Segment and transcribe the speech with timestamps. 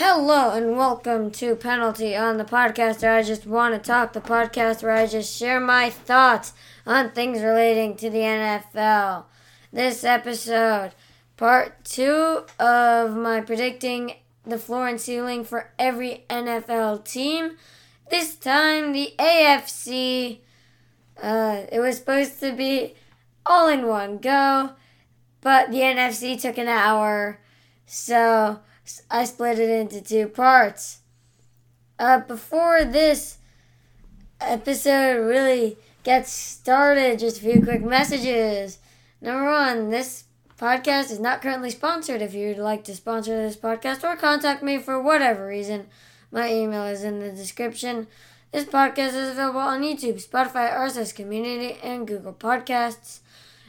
[0.00, 4.20] Hello and welcome to Penalty on the podcast where I just want to talk, the
[4.20, 6.52] podcast where I just share my thoughts
[6.86, 9.24] on things relating to the NFL.
[9.72, 10.92] This episode,
[11.36, 14.12] part two of my predicting
[14.46, 17.56] the floor and ceiling for every NFL team.
[18.08, 20.38] This time, the AFC.
[21.20, 22.94] Uh, it was supposed to be
[23.44, 24.74] all in one go,
[25.40, 27.40] but the NFC took an hour,
[27.84, 28.60] so
[29.10, 30.98] I split it into two parts.
[31.98, 33.38] Uh, before this
[34.40, 38.78] episode really gets started, just a few quick messages.
[39.20, 40.24] Number one, this
[40.56, 42.22] podcast is not currently sponsored.
[42.22, 45.86] If you'd like to sponsor this podcast or contact me for whatever reason,
[46.30, 48.06] my email is in the description.
[48.52, 53.20] This podcast is available on YouTube, Spotify, RSS Community, and Google Podcasts.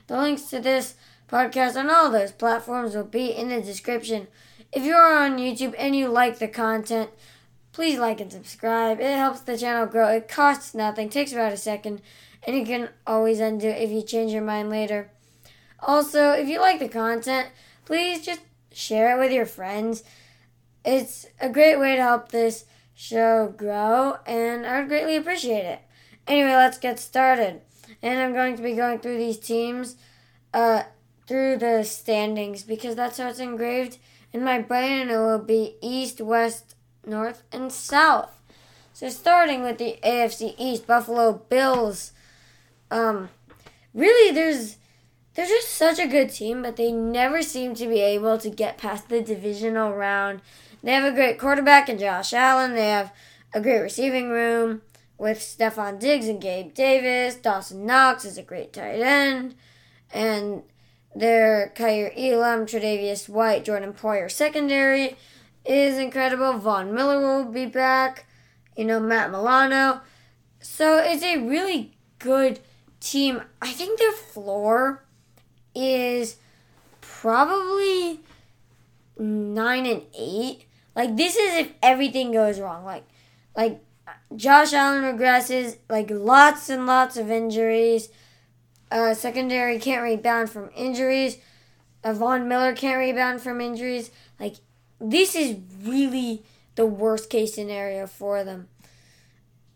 [0.07, 0.95] The links to this
[1.29, 4.27] podcast on all those platforms will be in the description.
[4.71, 7.09] If you are on YouTube and you like the content,
[7.71, 8.99] please like and subscribe.
[8.99, 10.09] It helps the channel grow.
[10.09, 12.01] It costs nothing, takes about a second,
[12.43, 15.09] and you can always undo it if you change your mind later.
[15.79, 17.47] Also, if you like the content,
[17.85, 20.03] please just share it with your friends.
[20.85, 25.79] It's a great way to help this show grow, and I would greatly appreciate it.
[26.27, 27.61] Anyway, let's get started.
[28.03, 29.95] And I'm going to be going through these teams
[30.53, 30.83] uh,
[31.25, 33.97] through the standings because that's how it's engraved
[34.31, 38.35] in my brain, it will be east, west, north, and south.
[38.93, 42.11] So starting with the AFC East, Buffalo Bills.
[42.91, 43.29] Um,
[43.93, 44.77] really, there's
[45.33, 48.77] they're just such a good team, but they never seem to be able to get
[48.77, 50.41] past the divisional round.
[50.83, 52.73] They have a great quarterback in Josh Allen.
[52.73, 53.13] They have
[53.53, 54.81] a great receiving room
[55.17, 57.35] with Stefon Diggs and Gabe Davis.
[57.35, 59.55] Dawson Knox is a great tight end.
[60.11, 60.63] And
[61.15, 65.17] their Kaiir Elam, Tre'Davious White, Jordan Poyer secondary
[65.65, 66.57] is incredible.
[66.57, 68.25] Von Miller will be back.
[68.75, 70.01] You know, Matt Milano.
[70.61, 72.59] So it's a really good
[72.99, 73.41] team.
[73.61, 75.03] I think their floor
[75.75, 76.37] is
[77.01, 78.21] probably
[79.17, 80.65] nine and eight.
[80.95, 82.85] Like this is if everything goes wrong.
[82.85, 83.03] Like
[83.55, 83.83] like
[84.35, 88.09] Josh Allen regresses, like lots and lots of injuries.
[88.91, 91.37] Uh, secondary can't rebound from injuries.
[92.03, 94.09] Uh, Von Miller can't rebound from injuries.
[94.39, 94.55] Like,
[94.99, 96.43] this is really
[96.75, 98.67] the worst case scenario for them.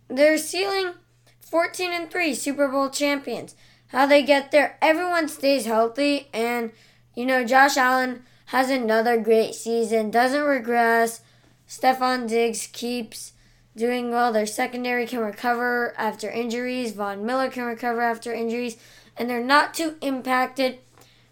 [0.07, 0.93] They're ceiling
[1.41, 3.55] 14 and 3 Super Bowl champions.
[3.87, 6.71] How they get there, everyone stays healthy, and
[7.15, 11.21] you know, Josh Allen has another great season, doesn't regress.
[11.67, 13.33] Stefon Diggs keeps
[13.75, 14.31] doing well.
[14.31, 16.93] Their secondary can recover after injuries.
[16.93, 18.77] Von Miller can recover after injuries
[19.17, 20.79] and they're not too impacted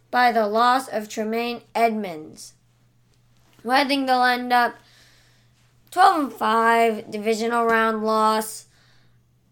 [0.09, 2.53] by the loss of Tremaine Edmunds.
[3.63, 4.75] Well, I think they'll end up
[5.91, 8.65] 12 and 5, divisional round loss,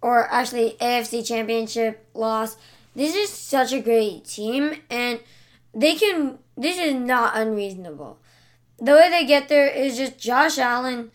[0.02, 2.58] or actually AFC championship loss.
[2.96, 5.20] This is such a great team, and
[5.74, 8.20] they can, this is not unreasonable.
[8.80, 11.12] The way they get there is just Josh Allen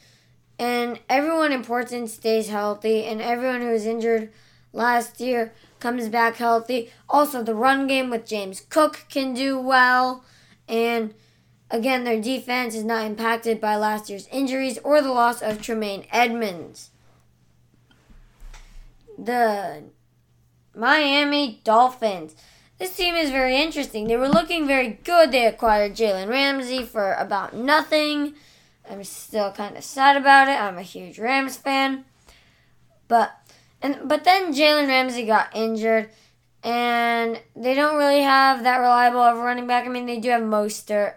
[0.58, 4.30] and everyone important stays healthy, and everyone who was injured
[4.72, 5.52] last year
[5.84, 6.90] comes back healthy.
[7.10, 10.24] Also, the run game with James Cook can do well.
[10.66, 11.12] And
[11.70, 16.06] again, their defense is not impacted by last year's injuries or the loss of Tremaine
[16.10, 16.88] Edmunds.
[19.18, 19.82] The
[20.74, 22.34] Miami Dolphins.
[22.78, 24.06] This team is very interesting.
[24.06, 25.32] They were looking very good.
[25.32, 28.32] They acquired Jalen Ramsey for about nothing.
[28.90, 30.58] I'm still kind of sad about it.
[30.58, 32.06] I'm a huge Rams fan.
[33.06, 33.38] But
[33.84, 36.08] and but then Jalen Ramsey got injured,
[36.62, 39.84] and they don't really have that reliable of a running back.
[39.84, 41.16] I mean, they do have Mostert,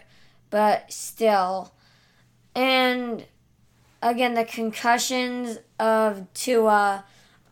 [0.49, 1.71] but still.
[2.53, 3.25] And
[4.01, 7.05] again, the concussions of Tua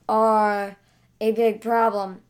[0.09, 0.75] are
[1.21, 2.21] a big problem.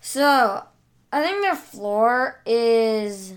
[0.00, 0.66] So
[1.10, 3.32] I think their floor is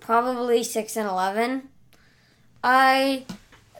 [0.00, 1.68] probably six and eleven.
[2.64, 3.24] I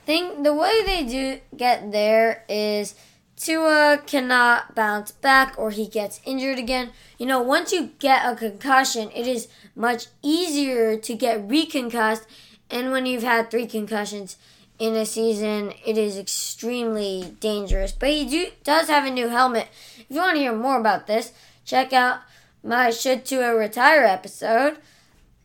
[0.07, 2.95] think the way they do get there is
[3.39, 6.91] Tua cannot bounce back or he gets injured again.
[7.19, 12.27] You know, once you get a concussion, it is much easier to get reconcussed.
[12.69, 14.37] And when you've had three concussions
[14.79, 17.93] in a season, it is extremely dangerous.
[17.93, 19.69] But he do, does have a new helmet.
[19.97, 21.33] If you want to hear more about this,
[21.65, 22.21] check out
[22.65, 24.79] my Should Tua Retire episode.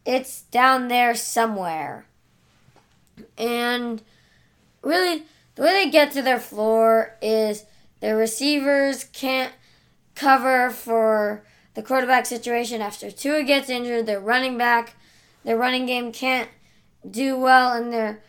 [0.04, 2.06] It's down there somewhere.
[3.38, 4.02] And
[4.82, 5.24] really,
[5.56, 7.66] the way they get to their floor is
[8.04, 9.54] their receivers can't
[10.14, 14.08] cover for the quarterback situation after Tua gets injured.
[14.08, 14.96] Their running back,
[15.46, 16.50] their running game can't
[17.10, 18.22] do well in their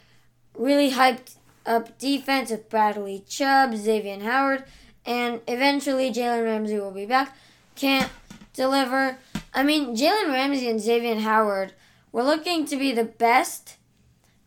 [0.57, 4.63] really hyped up defense with Bradley Chubb, Xavier Howard,
[5.05, 7.37] and eventually Jalen Ramsey will be back.
[7.75, 8.13] Can't
[8.53, 9.19] deliver.
[9.53, 11.73] I mean, Jalen Ramsey and Xavier Howard
[12.13, 13.77] were looking to be the best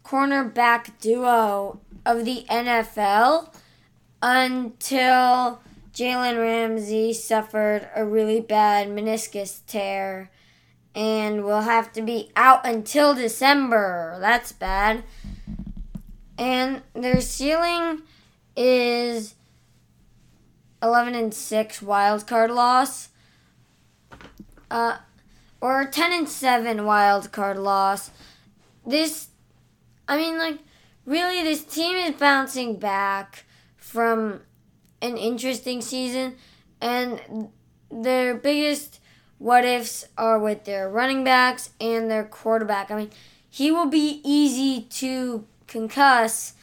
[0.06, 3.53] cornerback duo of the NFL
[4.21, 5.61] until
[5.93, 10.29] Jalen Ramsey suffered a really bad meniscus tear
[10.93, 14.17] and will have to be out until December.
[14.19, 15.03] That's bad.
[16.37, 18.03] And their ceiling
[18.55, 19.35] is
[20.81, 23.09] 11 and 6 wild card loss.
[24.69, 24.97] Uh,
[25.61, 28.11] or 10 and 7 wild card loss.
[28.85, 29.29] This
[30.07, 30.59] I mean like
[31.05, 33.45] really this team is bouncing back
[33.88, 34.42] from
[35.01, 36.36] an interesting season
[36.81, 37.50] and
[37.89, 39.00] their biggest
[39.38, 42.92] what ifs are with their running backs and their quarterback.
[42.92, 43.12] I mean,
[43.50, 46.54] he will be easy to concuss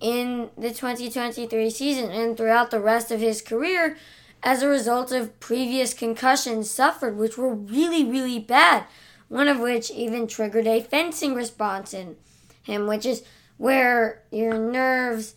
[0.00, 3.96] in the 2023 season and throughout the rest of his career
[4.42, 8.84] as a result of previous concussions suffered, which were really, really bad.
[9.28, 12.16] One of which even triggered a fencing response in
[12.62, 13.24] him, which is
[13.56, 15.34] where your nerves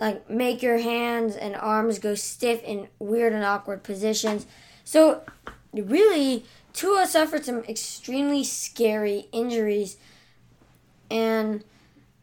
[0.00, 4.46] like make your hands and arms go stiff in weird and awkward positions.
[4.84, 5.22] So
[5.72, 9.96] really, Tua suffered some extremely scary injuries,
[11.10, 11.64] and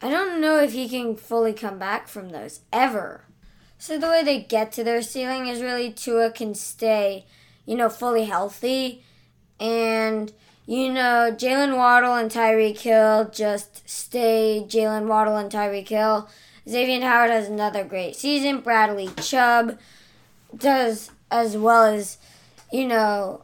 [0.01, 3.23] I don't know if he can fully come back from those ever.
[3.77, 7.25] So the way they get to their ceiling is really Tua can stay,
[7.65, 9.03] you know, fully healthy,
[9.59, 10.31] and
[10.67, 16.29] you know Jaylen Waddle and Tyreek Hill just stay Jaylen Waddle and Tyreek Hill.
[16.67, 18.61] Xavier Howard has another great season.
[18.61, 19.79] Bradley Chubb
[20.55, 22.17] does as well as
[22.71, 23.43] you know,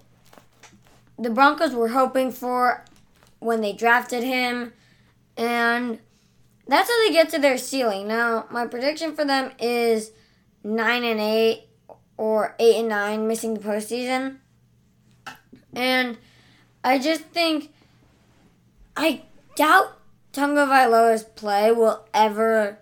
[1.19, 2.85] the Broncos were hoping for
[3.39, 4.73] when they drafted him.
[5.35, 5.99] And
[6.67, 8.07] that's how they get to their ceiling.
[8.07, 10.11] Now, my prediction for them is
[10.63, 11.67] 9 and 8
[12.17, 14.37] or 8 and 9, missing the postseason.
[15.73, 16.17] And
[16.83, 17.71] I just think,
[18.95, 19.23] I
[19.55, 19.99] doubt
[20.33, 22.79] Tagovailoa's play will ever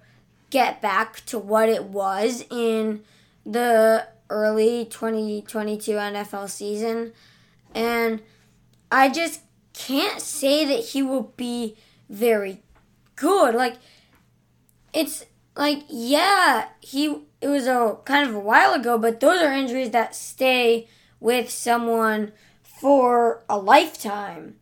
[0.56, 3.04] get back to what it was in
[3.46, 7.12] the early 2022 NFL season.
[7.74, 8.22] And
[8.90, 9.42] I just
[9.74, 11.76] can't say that he will be
[12.10, 12.64] very
[13.18, 13.54] good.
[13.54, 13.76] Like,
[14.94, 15.26] it's
[15.58, 19.90] like, yeah, he it was a kind of a while ago, but those are injuries
[19.90, 20.88] that stay
[21.20, 22.32] with someone
[22.64, 24.56] for a lifetime.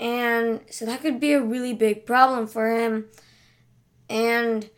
[0.00, 3.04] And so that could be a really big problem for him.
[4.10, 4.68] And,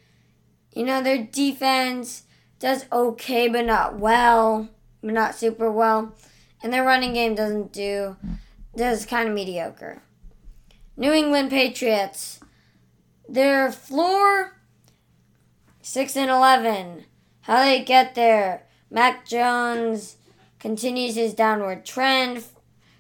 [0.75, 2.25] you know, their defense
[2.59, 4.69] does okay, but not well,
[5.03, 6.15] but not super well.
[6.63, 8.17] And their running game doesn't do,
[8.77, 10.03] does kind of mediocre.
[10.97, 12.41] New England Patriots,
[13.29, 14.57] their floor,
[15.83, 17.05] 6 and 11.
[17.43, 18.65] How they get there?
[18.91, 20.17] Mac Jones
[20.59, 22.45] continues his downward trend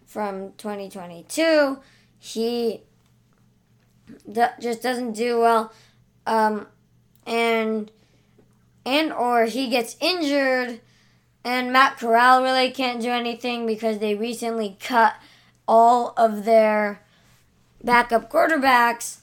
[0.04, 1.78] from 2022.
[2.18, 2.82] He
[4.60, 5.72] just doesn't do well.
[6.26, 6.66] Um,
[7.26, 7.90] and
[8.86, 10.80] and or he gets injured
[11.44, 15.14] and Matt Corral really can't do anything because they recently cut
[15.68, 17.02] all of their
[17.82, 19.18] backup quarterbacks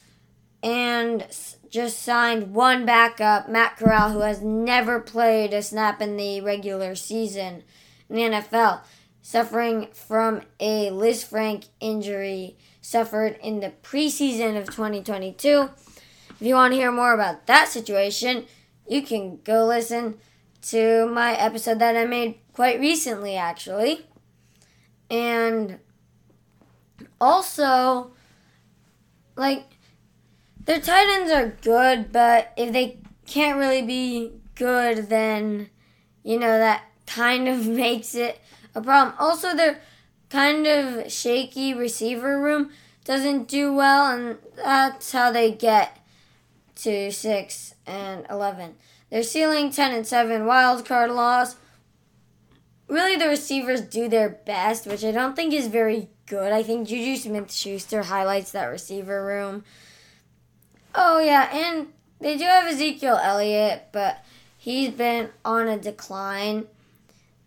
[0.62, 1.26] and
[1.70, 6.94] just signed one backup, Matt Corral, who has never played a snap in the regular
[6.94, 7.64] season
[8.10, 8.82] in the NFL,
[9.22, 15.70] suffering from a Liz Lisfranc injury suffered in the preseason of 2022.
[16.42, 18.48] If you want to hear more about that situation,
[18.90, 20.18] you can go listen
[20.70, 24.08] to my episode that I made quite recently, actually.
[25.12, 25.78] And
[27.20, 28.14] also,
[29.36, 29.66] like,
[30.66, 35.70] their tight ends are good, but if they can't really be good, then,
[36.24, 38.42] you know, that kind of makes it
[38.74, 39.16] a problem.
[39.20, 39.80] Also, their
[40.30, 42.72] kind of shaky receiver room
[43.06, 46.00] doesn't do well, and that's how they get
[46.84, 48.76] to 6 and 11.
[49.10, 51.56] Their ceiling 10 and 7 wild card loss.
[52.88, 56.52] Really, the receivers do their best, which I don't think is very good.
[56.52, 59.64] I think Juju Smith Schuster highlights that receiver room.
[60.94, 61.88] Oh, yeah, and
[62.20, 64.24] they do have Ezekiel Elliott, but
[64.58, 66.66] he's been on a decline.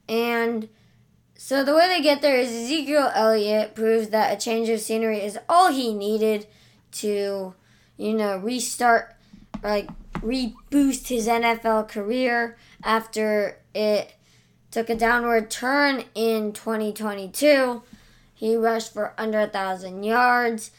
[0.09, 0.69] And
[1.37, 5.21] so the way they get there is Ezekiel Elliott proves that a change of scenery
[5.21, 6.47] is all he needed
[6.93, 7.55] to,
[7.97, 9.14] you know, restart
[9.65, 9.89] like
[10.21, 14.15] reboost his NFL career after it
[14.71, 17.83] took a downward turn in 2022.
[18.35, 20.71] He rushed for under a thousand yards,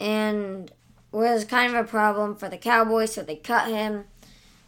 [0.00, 0.72] and
[1.12, 4.04] was kind of a problem for the Cowboys, so they cut him.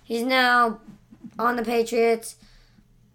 [0.05, 0.81] He's now
[1.39, 2.37] on the Patriots,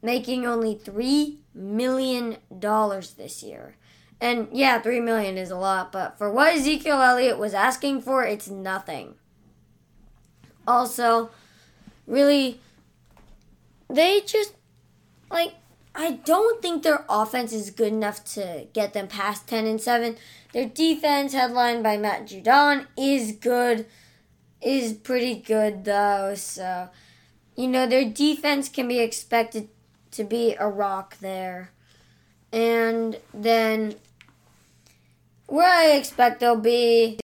[0.01, 3.75] making only three million dollars this year.
[4.19, 8.25] And yeah, three million is a lot, but for what Ezekiel Elliott was asking for,
[8.25, 9.15] it's nothing.
[10.67, 11.31] Also,
[12.07, 12.59] really,
[13.89, 14.53] they just
[15.31, 15.53] like
[15.95, 20.15] I don't think their offense is good enough to get them past 10 and 7.
[20.53, 23.85] Their defense, headlined by Matt Judon, is good,
[24.61, 26.35] is pretty good though.
[26.35, 26.89] So,
[27.55, 29.69] you know, their defense can be expected
[30.11, 31.71] to be a rock there.
[32.51, 33.95] And then
[35.47, 37.19] where I expect they'll be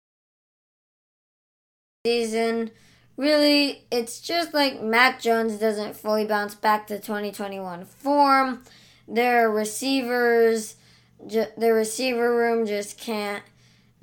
[2.07, 2.71] season
[3.17, 8.63] really, it's just like Matt Jones doesn't fully bounce back to 2021 form.
[9.07, 10.77] Their receivers,
[11.21, 13.43] their receiver room just can't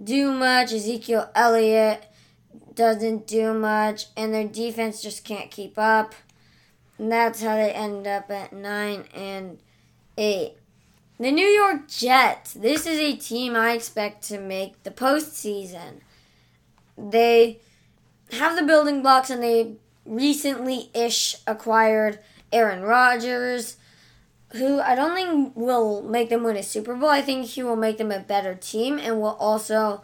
[0.03, 0.71] do much.
[0.71, 2.05] Ezekiel Elliott
[2.73, 6.15] doesn't do much, and their defense just can't keep up.
[6.97, 9.59] And that's how they end up at 9 and
[10.17, 10.53] 8.
[11.19, 12.53] The New York Jets.
[12.53, 16.01] This is a team I expect to make the postseason.
[16.97, 17.59] They
[18.31, 22.19] have the building blocks and they recently ish acquired
[22.51, 23.77] Aaron Rodgers,
[24.53, 27.09] who I don't think will make them win a Super Bowl.
[27.09, 30.01] I think he will make them a better team and will also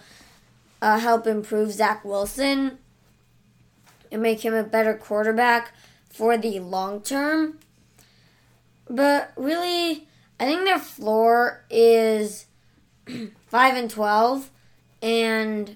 [0.82, 2.78] uh, help improve Zach Wilson
[4.12, 5.74] and make him a better quarterback
[6.10, 7.60] for the long term.
[8.90, 10.08] But really,
[10.40, 12.46] I think their floor is
[13.48, 14.52] 5 and 12
[15.02, 15.76] and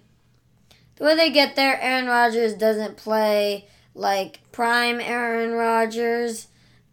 [1.06, 6.48] way they get there, Aaron Rodgers doesn't play like prime Aaron Rodgers,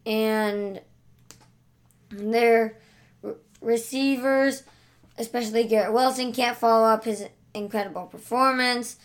[0.07, 0.81] and
[2.11, 2.79] their
[3.61, 4.62] receivers,
[5.17, 8.97] especially Garrett Wilson, can't follow up his incredible performance.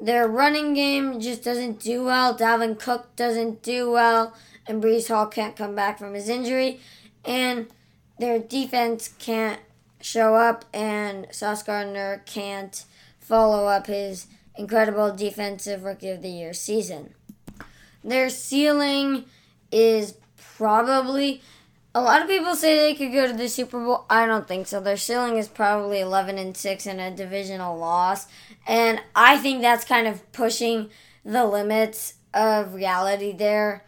[0.00, 2.36] Their running game just doesn't do well.
[2.36, 4.34] Dalvin Cook doesn't do well,
[4.66, 6.80] and Breece Hall can't come back from his injury,
[7.24, 7.68] and
[8.18, 9.60] their defense can't
[10.00, 12.84] show up, and Sauce Gardner can't
[13.18, 17.14] follow up his incredible defensive rookie of the year season.
[18.02, 19.24] Their ceiling
[19.72, 21.42] is probably
[21.94, 24.04] a lot of people say they could go to the Super Bowl.
[24.10, 24.80] I don't think so.
[24.80, 28.26] Their ceiling is probably 11 and 6 and a divisional loss.
[28.66, 30.90] And I think that's kind of pushing
[31.24, 33.84] the limits of reality there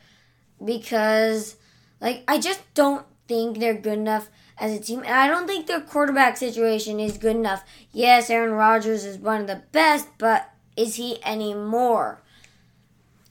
[0.64, 1.56] because
[2.00, 5.00] like I just don't think they're good enough as a team.
[5.00, 7.64] And I don't think their quarterback situation is good enough.
[7.92, 12.20] Yes, Aaron Rodgers is one of the best, but is he anymore?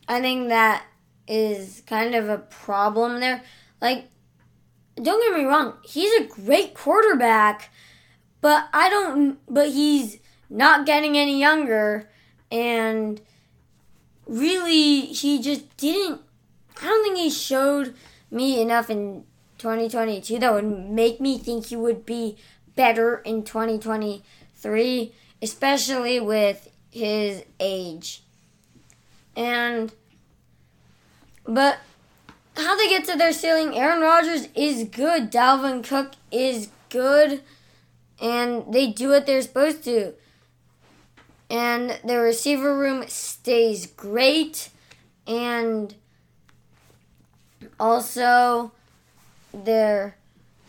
[0.08, 0.86] I think that
[1.28, 3.44] is kind of a problem there.
[3.82, 4.06] Like,
[5.02, 7.70] don't get me wrong, he's a great quarterback,
[8.42, 12.10] but I don't, but he's not getting any younger,
[12.52, 13.20] and
[14.26, 16.22] really, he just didn't,
[16.82, 17.96] I don't think he showed
[18.32, 19.26] me enough in
[19.58, 22.38] 2022 that would make me think he would be
[22.76, 28.24] better in 2023, especially with his age.
[29.36, 29.92] And
[31.46, 31.80] but
[32.56, 37.42] how they get to their ceiling, Aaron Rodgers is good, Dalvin Cook is good,
[38.22, 40.14] and they do what they're supposed to.
[41.50, 44.70] And their receiver room stays great,
[45.28, 45.94] and
[47.78, 48.72] also
[49.54, 50.16] their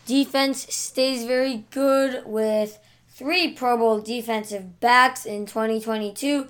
[0.05, 2.79] defense stays very good with
[3.17, 6.47] three Pro Bowl defensive backs in 2022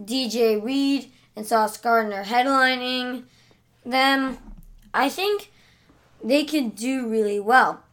[0.00, 3.22] DJ Reed and Sauce Gardner headlining
[3.86, 4.38] them.
[4.92, 5.52] I think
[6.22, 7.84] they could do really well.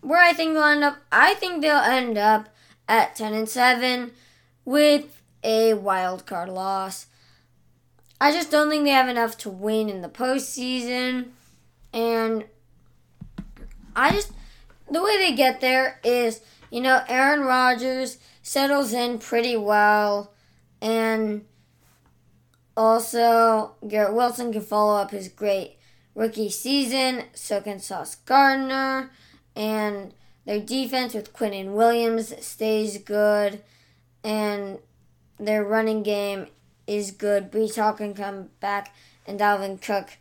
[0.00, 2.48] Where I think they'll end up, I think they'll end up
[2.88, 4.12] at 10 and 7
[4.64, 7.06] with a wild card loss.
[8.20, 11.30] I just don't think they have enough to win in the postseason.
[11.92, 12.44] And
[13.96, 14.30] I just,
[14.88, 20.32] the way they get there is you know, Aaron Rodgers settles in pretty well,
[20.80, 21.44] and
[22.76, 25.76] also Garrett Wilson can follow up his great
[26.14, 27.24] rookie season.
[27.34, 29.10] So can Sauce Gardner,
[29.54, 30.14] and
[30.46, 33.62] their defense with Quinnen Williams stays good,
[34.24, 34.78] and
[35.38, 36.46] their running game
[36.86, 37.50] is good.
[37.50, 38.94] Breece Hall can come back,
[39.26, 40.16] and Dalvin Cook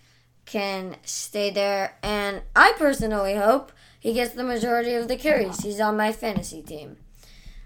[0.45, 1.97] can stay there.
[2.01, 5.61] And I personally hope he gets the majority of the carries.
[5.61, 6.97] He's on my fantasy team.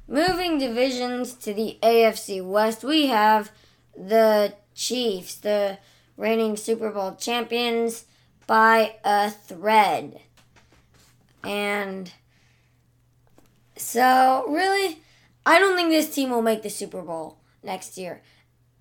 [0.07, 3.51] Moving divisions to the AFC West, we have
[3.95, 5.77] the Chiefs, the
[6.17, 8.05] reigning Super Bowl champions,
[8.47, 10.19] by a thread.
[11.43, 12.11] And
[13.77, 14.99] so, really,
[15.45, 17.37] I don't think this team will make the Super Bowl.
[17.63, 18.21] next year.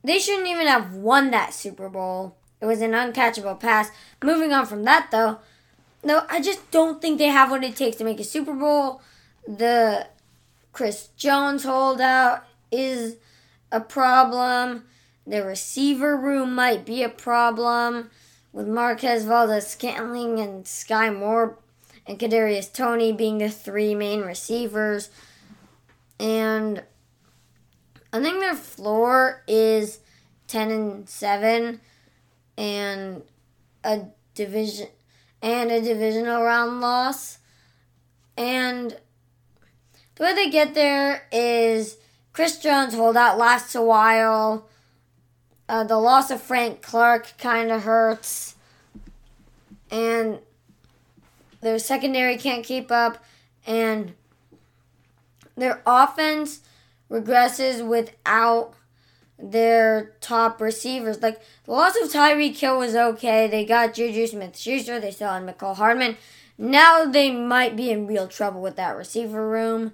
[0.03, 2.37] They shouldn't even have won that Super Bowl.
[2.61, 3.91] It was an uncatchable pass.
[4.23, 5.39] Moving on from that, though,
[6.05, 9.01] no, I just don't think they have what it takes to make a Super Bowl.
[9.47, 10.09] The
[10.73, 13.17] Chris Jones holdout is
[13.71, 14.85] a problem.
[15.27, 18.11] The receiver room might be a problem
[18.53, 21.59] with Marquez Valdes Scantling and Skyy Moore
[22.07, 25.11] and Kadarius Toney being the three main receivers.
[26.19, 26.83] And
[28.13, 30.01] I think their floor is
[30.49, 31.81] 10 and 7
[32.59, 33.23] and
[33.85, 34.03] a
[34.35, 34.89] division
[35.43, 37.39] and a divisional round loss.
[38.37, 38.97] And
[40.15, 41.99] the way they get there is
[42.33, 44.69] Chris Jones holdout lasts a while.
[45.69, 48.55] Uh, the loss of Frank Clark kind of hurts.
[49.91, 50.39] And
[51.61, 53.23] their secondary can't keep up.
[53.67, 54.15] And
[55.57, 56.61] their offense
[57.11, 58.75] regresses without
[59.43, 61.21] their top receivers.
[61.21, 63.49] Like the loss of Tyreek Hill was okay.
[63.49, 66.17] They got Juju Smith Schuster, they still had Mecole Hardman.
[66.57, 69.93] Now they might be in real trouble with that receiver room.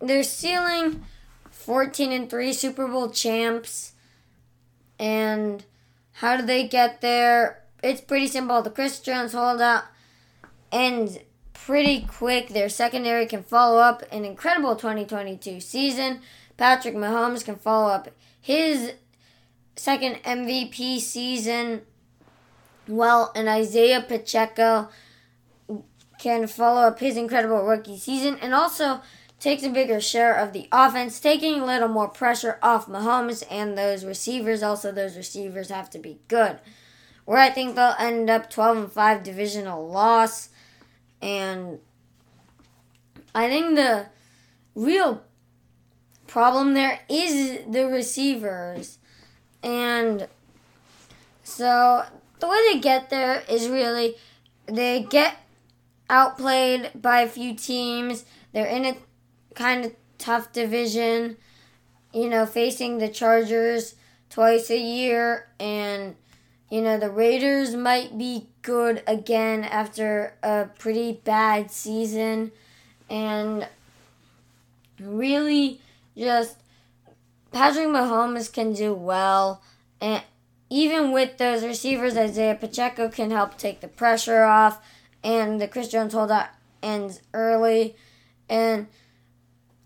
[0.00, 1.04] They're ceiling
[1.50, 3.92] 14 and 3 Super Bowl champs.
[4.98, 5.64] And
[6.14, 7.64] how do they get there?
[7.82, 8.62] It's pretty simple.
[8.62, 9.84] The Chris Jones holdout
[10.70, 11.18] ends
[11.52, 12.48] pretty quick.
[12.48, 16.20] Their secondary can follow up an incredible 2022 season.
[16.56, 18.08] Patrick Mahomes can follow up
[18.42, 18.92] his
[19.76, 21.82] second MVP season
[22.88, 24.88] well, and Isiah Pacheco
[26.18, 29.00] can follow up his incredible rookie season and also
[29.40, 33.76] takes a bigger share of the offense, taking a little more pressure off Mahomes and
[33.76, 34.62] those receivers.
[34.62, 36.58] Also, those receivers have to be good.
[37.24, 40.48] Where I think they'll end up 12 and 5 divisional loss.
[41.20, 41.78] And
[43.34, 44.06] I think the
[44.74, 45.22] real
[46.32, 48.96] problem there is the receivers.
[49.62, 50.26] And
[51.42, 52.06] so
[52.40, 54.14] the way they get there is really
[54.64, 55.36] they get
[56.08, 58.24] outplayed by a few teams.
[58.54, 58.96] They're in a
[59.54, 61.36] kind of tough division,
[62.14, 63.94] you know, facing the Chargers
[64.30, 66.16] twice a year and
[66.70, 72.52] you know, the Raiders might be good again after a pretty bad season
[73.10, 73.68] and
[74.98, 75.82] really
[76.16, 76.56] just
[77.52, 79.62] Patrick Mahomes can do well,
[80.00, 80.22] and
[80.70, 84.82] even with those receivers, Isiah Pacheco can help take the pressure off,
[85.22, 86.48] and the Chris Jones holdout
[86.82, 87.94] ends early,
[88.48, 88.86] and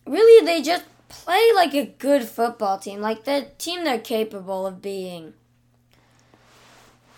[0.07, 4.81] really they just play like a good football team, like the team they're capable of
[4.81, 5.35] being.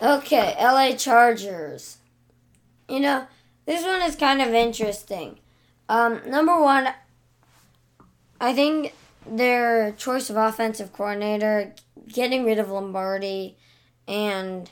[0.01, 1.97] Okay, LA Chargers.
[2.87, 3.27] You know,
[3.65, 5.37] this one is kind of interesting.
[5.89, 6.87] Um, number one,
[8.39, 8.93] I think
[9.25, 11.73] their choice of offensive coordinator,
[12.07, 13.57] getting rid of Lombardi,
[14.07, 14.69] and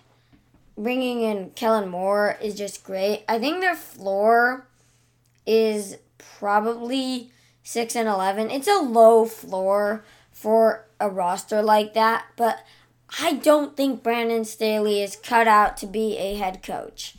[0.78, 3.24] bringing in Kellen Moore is just great.
[3.28, 4.68] I think their floor
[5.46, 7.32] is probably
[7.64, 8.52] 6 and 11.
[8.52, 12.64] It's a low floor for a roster like that, but
[13.22, 17.16] I don't think Brandon Staley is cut out to be a head coach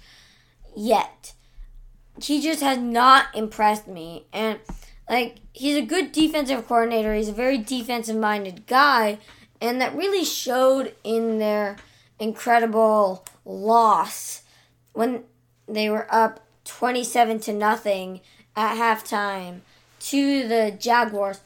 [0.76, 1.34] yet.
[2.22, 4.26] He just has not impressed me.
[4.32, 4.58] And
[5.08, 7.14] like he's a good defensive coordinator.
[7.14, 9.18] He's a very defensive minded guy,
[9.60, 11.76] and that really showed in their
[12.18, 14.42] incredible loss
[14.92, 15.24] when
[15.66, 18.20] they were up 27 to nothing
[18.56, 19.60] at halftime
[20.00, 21.40] to the Jaguars.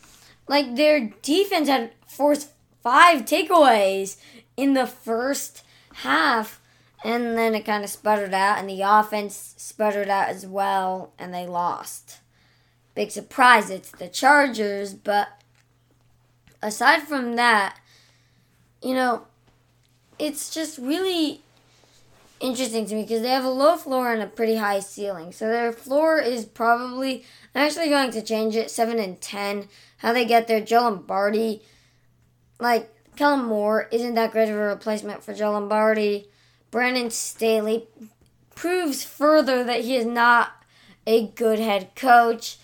[0.49, 2.51] Like their defense had forced
[2.83, 4.17] five takeaways
[4.57, 5.63] in the first
[5.97, 6.61] half
[7.05, 11.33] and then it kind of sputtered out and the offense sputtered out as well and
[11.33, 12.22] they lost
[12.95, 13.71] big surprise.
[13.71, 15.29] It's the Chargers, but
[16.63, 17.79] aside from that,
[18.83, 19.27] you know,
[20.19, 21.43] it's just really
[22.41, 25.33] interesting to me because they have a low floor and a pretty high ceiling.
[25.33, 27.25] So their floor is probably
[27.55, 29.69] I'm actually going to change it seven and ten.
[29.99, 31.63] How they get there, Joe Lombardi,
[32.59, 36.29] like Kellen Moore isn't that great of a replacement for Joe Lombardi.
[36.71, 37.87] Brandon Staley
[38.55, 40.53] proves further that he is not
[41.07, 42.57] a good head coach.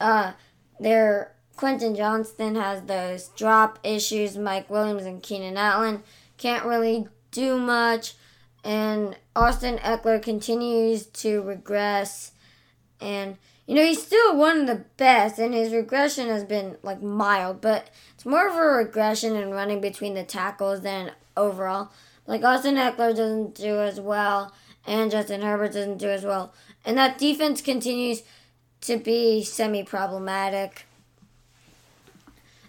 [0.00, 0.32] Uh,
[0.80, 4.36] their Quentin Johnston has those drop issues.
[4.36, 6.02] Mike Williams and Keenan Allen
[6.36, 8.14] can't really do much,
[8.62, 12.32] and Austin Ekeler continues to regress.
[13.00, 17.02] And you know he's still one of the best, and his regression has been like
[17.02, 21.90] mild, but it's more of a regression in running between the tackles than overall.
[22.26, 24.52] Like Austin Ekeler doesn't do as well,
[24.86, 26.52] and Justin Herbert doesn't do as well,
[26.84, 28.22] and that defense continues
[28.84, 30.86] to be semi problematic.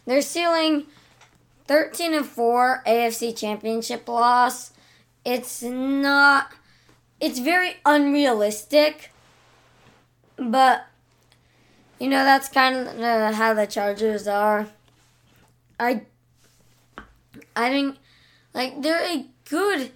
[0.05, 0.85] They're ceiling
[1.67, 4.71] 13 and 4 AFC Championship loss.
[5.23, 6.51] It's not
[7.19, 9.11] it's very unrealistic.
[10.37, 10.85] But
[11.99, 14.67] you know that's kind of how the Chargers are.
[15.79, 16.01] I
[17.55, 17.97] I think
[18.53, 19.91] like they're a good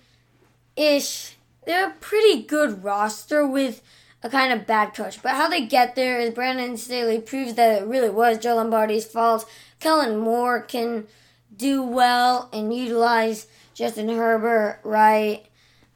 [0.75, 1.35] ish.
[1.65, 3.81] They're a pretty good roster with
[4.21, 5.21] a kind of bad coach.
[5.21, 9.05] But how they get there is Brandon Staley proves that it really was Joe Lombardi's
[9.05, 9.49] fault.
[9.79, 11.07] Kellen Moore can
[11.55, 15.45] do well and utilize Justin Herbert right.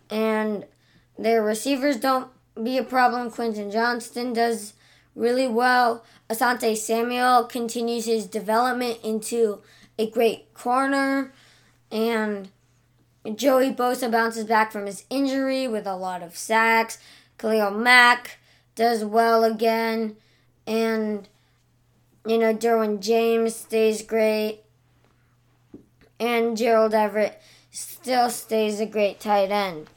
[0.10, 0.66] And
[1.18, 2.30] their receivers don't
[2.62, 3.30] be a problem.
[3.30, 4.74] Quentin Johnston does
[5.16, 6.04] really well.
[6.30, 9.62] Asante Samuel continues his development into
[10.00, 11.34] a great corner.
[11.92, 12.50] And
[13.36, 16.98] Joey Bosa bounces back from his injury with a lot of sacks.
[17.38, 18.40] Khalil Mack
[18.76, 20.16] does well again.
[20.66, 21.28] And,
[22.26, 24.62] you know, Derwin James stays great.
[26.20, 27.42] And Gerald Everett
[27.72, 29.90] still stays a great tight end.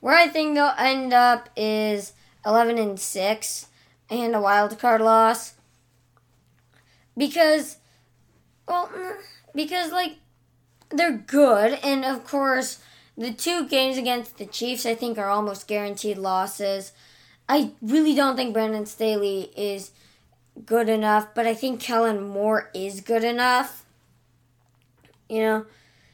[0.00, 2.12] Where I think they'll end up is
[2.44, 3.66] 11 and 6
[4.10, 5.54] and a wild card loss.
[7.16, 7.78] Because,
[8.68, 9.16] well, mm,
[9.54, 10.16] because, like,
[10.90, 11.78] they're good.
[11.82, 12.80] And, of course,
[13.16, 16.92] the two games against the Chiefs, I think, are almost guaranteed losses.
[17.48, 19.92] I really don't think Brandon Staley is
[20.66, 23.84] good enough, but I think Kellen Moore is good enough.
[25.28, 25.66] You know,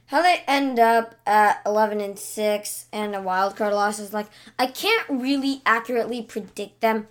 [0.06, 4.26] how they end up at 11 and 6 and a wild card loss is like,
[4.58, 7.08] I can't really accurately predict them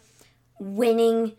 [0.60, 1.34] winning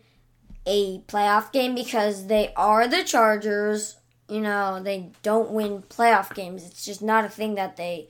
[0.65, 3.97] a playoff game because they are the Chargers.
[4.27, 6.65] You know, they don't win playoff games.
[6.65, 8.09] It's just not a thing that they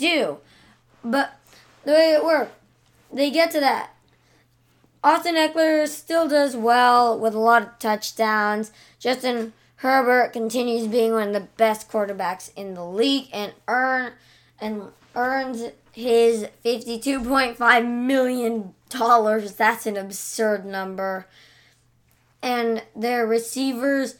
[0.00, 0.38] do.
[1.04, 1.38] But
[1.84, 2.50] the way it works,
[3.12, 3.94] they get to that.
[5.02, 8.72] Austin Ekeler still does well with a lot of touchdowns.
[8.98, 14.12] Justin Herbert continues being one of the best quarterbacks in the league and earn
[14.60, 19.54] and earns his fifty-two point five million dollars.
[19.54, 21.26] That's an absurd number.
[22.42, 24.16] And their receivers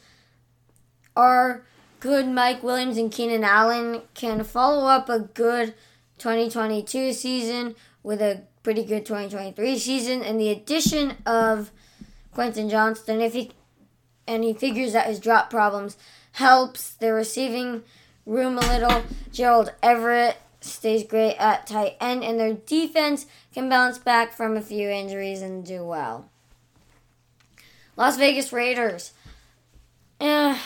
[1.15, 1.63] are
[2.01, 5.73] good Mike Williams and Keenan Allen can follow up a good
[6.17, 11.71] 2022 season with a pretty good 2023 season, and the addition of
[12.33, 13.51] Quentin Johnston, if he
[14.27, 15.97] and he figures out his drop problems,
[16.33, 17.83] helps the receiving
[18.25, 19.03] room a little.
[19.31, 24.61] Gerald Everett stays great at tight end, and their defense can bounce back from a
[24.61, 26.29] few injuries and do well.
[27.95, 29.11] Las Vegas Raiders.
[30.19, 30.57] Eh,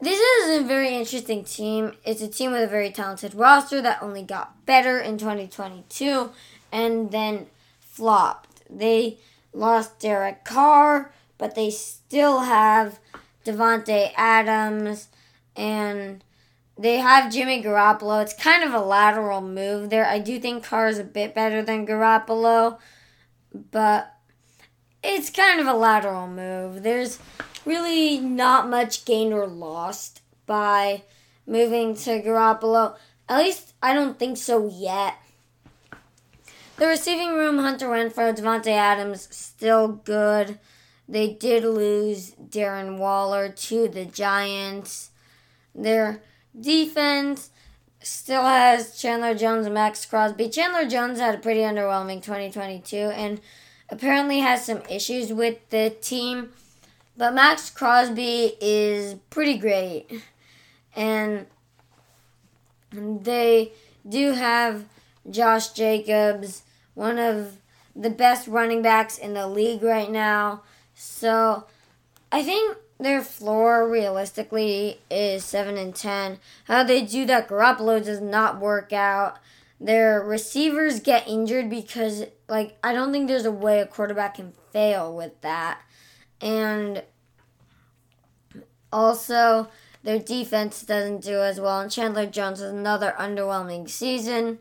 [0.00, 1.92] this is a very interesting team.
[2.04, 6.30] It's a team with a very talented roster that only got better in 2022
[6.72, 7.46] and then
[7.80, 8.62] flopped.
[8.68, 9.18] They
[9.52, 12.98] lost Derek Carr, but they still have
[13.44, 15.08] Davante Adams
[15.56, 16.24] and
[16.76, 18.22] they have Jimmy Garoppolo.
[18.22, 20.06] It's kind of a lateral move there.
[20.06, 22.78] I do think Carr is a bit better than Garoppolo,
[23.70, 24.12] but
[25.02, 26.82] it's kind of a lateral move.
[26.82, 27.18] There's
[27.64, 31.02] really not much gained or lost by
[31.46, 32.96] moving to Garoppolo.
[33.28, 35.16] At least I don't think so yet.
[36.76, 40.58] The receiving room, Hunter Renfrow, Davante Adams, still good.
[41.08, 45.10] They did lose Darren Waller to the Giants.
[45.74, 46.22] Their
[46.58, 47.50] defense
[48.00, 50.48] still has Chandler Jones and Maxx Crosby.
[50.48, 53.40] Chandler Jones had a pretty underwhelming 2022 and
[53.88, 56.50] apparently has some issues with the team.
[57.16, 60.22] But Maxx Crosby is pretty great.
[60.96, 61.46] And
[62.92, 63.72] they
[64.08, 64.84] do have
[65.30, 66.62] Josh Jacobs,
[66.94, 67.58] one of
[67.96, 70.62] the best running backs in the league right now.
[70.94, 71.64] So
[72.32, 76.38] I think their floor realistically is 7 and 10.
[76.64, 79.38] How they do that, Garoppolo does not work out.
[79.80, 84.52] Their receivers get injured because, like, I don't think there's a way a quarterback can
[84.72, 85.80] fail with that.
[86.40, 87.02] And
[88.92, 89.68] also,
[90.02, 91.80] their defense doesn't do as well.
[91.80, 94.58] And Chandler Jones has another underwhelming season.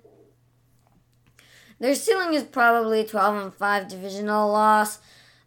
[1.79, 4.99] Their ceiling is probably 12 and 5 divisional loss.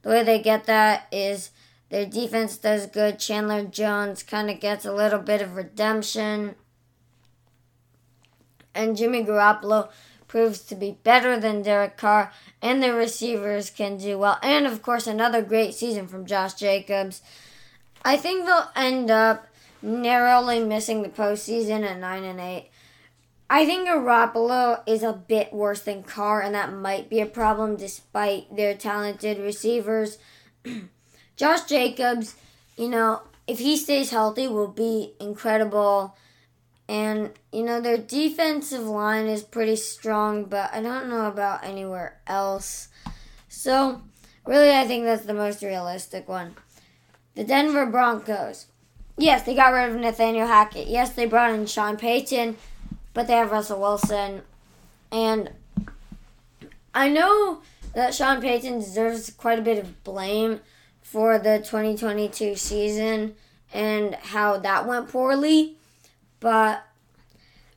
[0.02, 1.50] The way they get that is
[1.88, 3.18] their defense does good.
[3.18, 6.54] Chandler Jones kind of gets a little bit of redemption.
[8.74, 9.88] And Jimmy Garoppolo
[10.28, 14.38] proves to be better than Derek Carr, and the receivers can do well.
[14.42, 17.22] And of course, another great season from Josh Jacobs.
[18.04, 19.46] I think they'll end up
[19.82, 22.70] narrowly missing the postseason at 9 and 8.
[23.48, 27.76] I think Garoppolo is a bit worse than Carr, and that might be a problem
[27.76, 30.18] despite their talented receivers.
[31.36, 32.34] Josh Jacobs,
[32.76, 36.16] you know, if he stays healthy, will be incredible.
[36.88, 42.18] And, you know, their defensive line is pretty strong, but I don't know about anywhere
[42.26, 42.88] else.
[43.48, 44.02] So,
[44.46, 46.54] really, I think that's the most realistic one.
[47.34, 48.66] The Denver Broncos.
[49.18, 50.88] Yes, they got rid of Nathaniel Hackett.
[50.88, 52.56] Yes, they brought in Sean Payton,
[53.14, 54.42] but they have Russell Wilson.
[55.10, 55.50] And
[56.94, 57.62] I know
[57.94, 60.60] that Sean Payton deserves quite a bit of blame
[61.02, 63.34] for the 2022 season
[63.72, 65.76] and how that went poorly.
[66.40, 66.86] But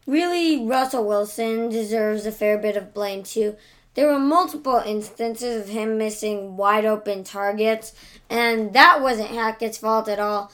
[0.05, 3.55] really, Russell Wilson deserves a fair bit of blame too.
[3.95, 7.93] There were multiple instances of him missing wide open targets,
[8.29, 10.51] and that wasn't Hackett's fault at all.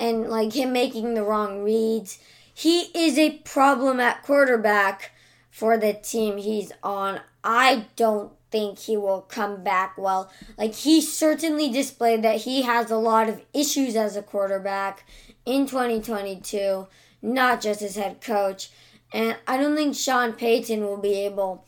[0.00, 2.18] And like him making the wrong reads.
[2.54, 5.12] He is a problem at quarterback
[5.50, 7.20] for the team he's on.
[7.42, 10.30] I don't think he will come back well.
[10.56, 15.04] Like he certainly displayed that he has a lot of issues as a quarterback
[15.44, 16.86] in 2022
[17.22, 18.70] not just as head coach.
[19.12, 21.64] And I don't think Sean Payton will be able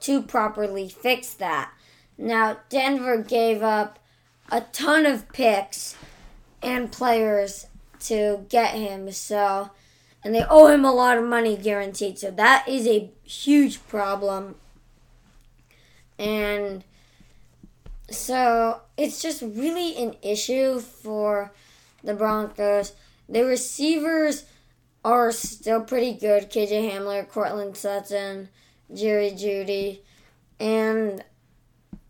[0.00, 1.72] to properly fix that.
[2.16, 3.98] Now, Denver gave up
[4.50, 5.96] a ton of picks
[6.62, 7.66] and players
[8.00, 9.70] to get him, so
[10.24, 12.18] and they owe him a lot of money guaranteed.
[12.18, 14.54] So that is a huge problem.
[16.18, 16.82] And
[18.10, 21.52] so it's just really an issue for
[22.02, 22.92] the Broncos.
[23.28, 24.44] The receivers
[25.04, 26.50] are still pretty good.
[26.50, 28.48] KJ Hamler, Courtland Sutton,
[28.92, 30.00] Jerry Jeudy,
[30.58, 31.22] and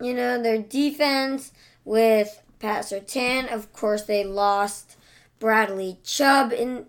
[0.00, 1.52] you know their defense
[1.84, 3.52] with Pat Surtain.
[3.52, 4.96] Of course, they lost
[5.38, 6.86] Bradley Chubb in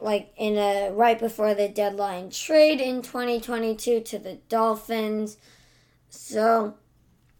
[0.00, 5.38] like in a right before the deadline trade in 2022 to the Dolphins.
[6.10, 6.74] So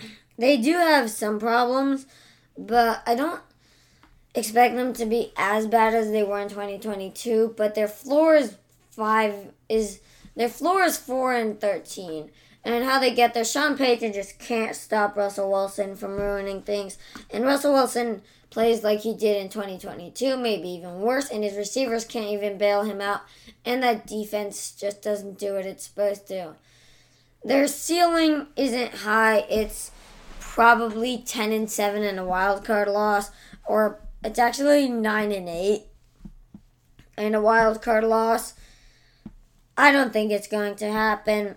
[0.39, 2.07] they do have some problems,
[2.57, 3.43] but I don't
[4.35, 8.57] expect them to be as bad as they were in 2022, but their floor is
[8.91, 10.01] five is
[10.37, 12.31] their floor is four and 13.
[12.65, 16.99] And how they get there, Sean Payton just can't stop Russell Wilson from ruining things.
[17.31, 22.05] And Russell Wilson plays like he did in 2022, maybe even worse, and his receivers
[22.05, 23.23] can't even bail him out.
[23.65, 26.55] And that defense just doesn't do what it's supposed to.
[27.45, 29.47] Their ceiling isn't high.
[29.49, 29.91] It's
[30.41, 33.31] probably 10 and 7 and a wild card loss,
[33.67, 35.85] or it's actually nine and eight,
[37.17, 38.55] and a wild card loss.
[39.77, 41.57] I don't think it's going to happen.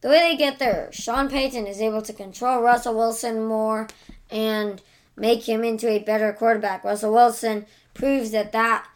[0.00, 3.86] The way they get there, Sean Payton is able to control Russell Wilson more
[4.30, 4.82] and
[5.16, 6.82] make him into a better quarterback.
[6.82, 8.86] Russell Wilson proves that that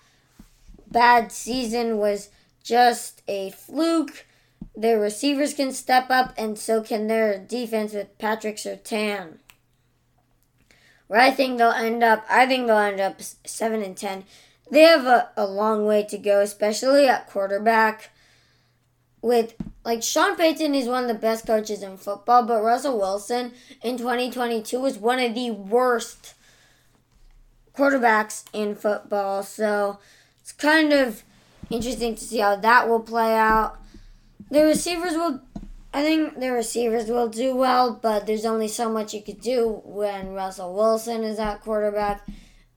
[0.90, 2.30] bad season was
[2.62, 4.26] just a fluke.
[4.74, 9.38] Their receivers can step up, and so can their defense with Patrick Surtain
[11.06, 12.24] where I think they'll end up.
[12.28, 14.24] I think they'll end up seven and ten.
[14.70, 18.10] They have a, a long way to go, especially at quarterback.
[19.22, 23.52] With like Sean Payton is one of the best coaches in football, but Russell Wilson
[23.82, 26.34] in 2022 was one of the worst
[27.76, 29.42] quarterbacks in football.
[29.42, 29.98] So
[30.40, 31.22] it's kind of
[31.70, 33.78] interesting to see how that will play out.
[34.50, 35.40] The receivers will
[35.96, 39.80] I think the receivers will do well, but there's only so much you could do
[39.82, 42.20] when Russell Wilson is at quarterback.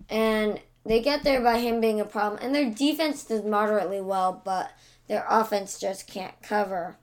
[0.07, 2.41] And they get there by him being a problem.
[2.41, 4.71] And their defense does moderately well, but
[5.09, 6.95] their offense just can't cover.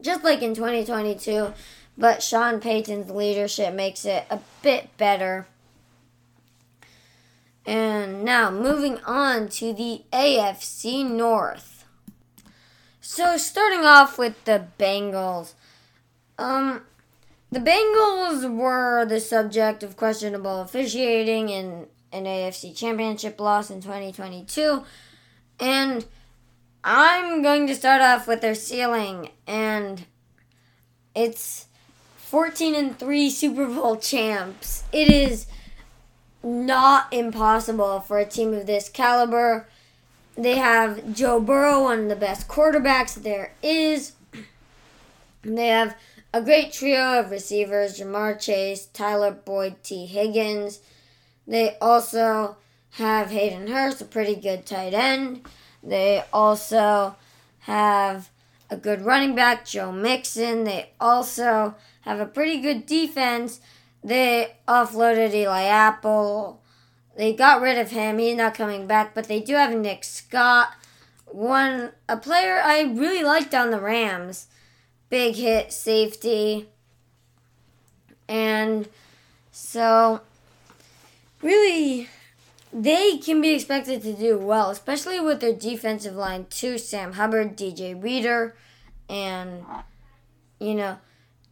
[0.00, 1.52] Just like in 2022,
[1.98, 5.46] but Sean Payton's leadership makes it a bit better.
[7.66, 11.67] And now moving on to the AFC North.
[13.10, 15.54] So starting off with the Bengals,
[16.36, 16.82] um,
[17.50, 24.84] the Bengals were the subject of questionable officiating in an AFC Championship loss in 2022,
[25.58, 26.04] and
[26.84, 30.04] I'm going to start off with their ceiling, and
[31.14, 31.64] it's
[32.18, 34.84] 14 and 3 Super Bowl champs.
[34.92, 35.46] It is
[36.42, 39.66] not impossible for a team of this caliber
[40.38, 44.12] they have Joe Burrow, one of the best quarterbacks there is.
[45.42, 45.96] They have
[46.32, 50.78] a great trio of receivers Ja'Marr Chase, Tyler Boyd, Tee Higgins.
[51.46, 52.56] They also
[52.90, 55.44] have Hayden Hurst, a pretty good tight end.
[55.82, 57.16] They also
[57.60, 58.30] have
[58.70, 60.62] a good running back, Joe Mixon.
[60.62, 63.60] They also have a pretty good defense.
[64.04, 66.60] They offloaded Eli Apple.
[67.18, 68.18] They got rid of him.
[68.18, 70.68] He's not coming back, but they do have Nick Scott.
[71.26, 74.46] One a player I really liked on the Rams.
[75.10, 76.68] Big hit safety.
[78.28, 78.88] And
[79.50, 80.20] so
[81.42, 82.08] really
[82.72, 86.78] they can be expected to do well, especially with their defensive line too.
[86.78, 88.54] Sam Hubbard, DJ Reader,
[89.08, 89.64] and
[90.60, 90.98] you know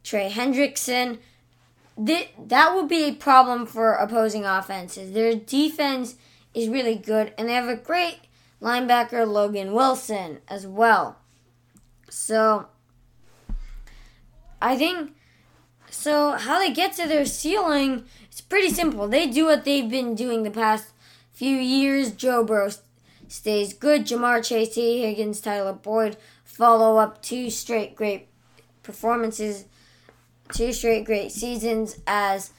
[0.05, 1.19] Trey Hendrickson.
[1.99, 5.13] That that will be a problem for opposing offenses.
[5.13, 6.17] Their defense
[6.53, 8.21] is really good, and they have a great
[8.61, 11.19] linebacker Logan Wilson as well.
[12.11, 12.67] So
[14.61, 15.13] I think
[15.91, 18.05] so how they get to their ceiling
[18.37, 19.09] it's pretty simple.
[19.09, 20.93] They do what they've been doing the past
[21.33, 22.13] few years.
[22.13, 22.71] Joe Burrow
[23.29, 24.05] stays good.
[24.05, 28.29] Ja'Marr Chase, Tee Higgins, Tyler Boyd follow up two straight great
[28.83, 29.65] performances,
[30.53, 32.51] two straight great seasons as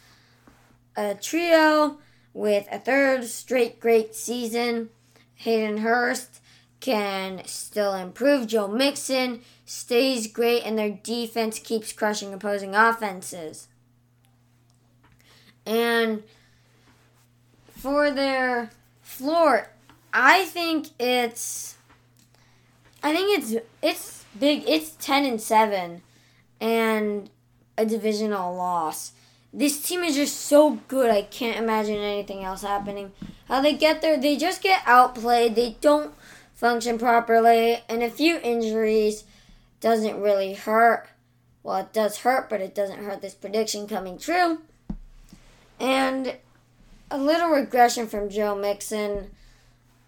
[0.96, 1.98] a trio
[2.34, 4.90] with a third straight great season.
[5.36, 6.42] Hayden Hurst
[6.80, 8.48] can still improve.
[8.48, 13.68] Joe Mixon stays great, and their defense keeps crushing opposing offenses.
[15.66, 16.24] And
[17.70, 18.72] for their
[19.02, 19.70] floor,
[20.14, 21.76] I think it's
[23.04, 24.64] I think it's it's big.
[24.68, 26.02] It's 10 and 7
[26.60, 27.30] and
[27.78, 29.12] a divisional loss.
[29.54, 31.10] This team is just so good.
[31.10, 33.12] I can't imagine anything else happening.
[33.48, 35.56] How they get there, they just get outplayed.
[35.56, 36.14] They don't
[36.54, 39.24] function properly, and a few injuries
[39.80, 41.08] doesn't really hurt.
[41.64, 44.60] Well, it does hurt, but it doesn't hurt this prediction coming true.
[45.80, 46.36] And
[47.12, 49.32] a little regression from Joe Mixon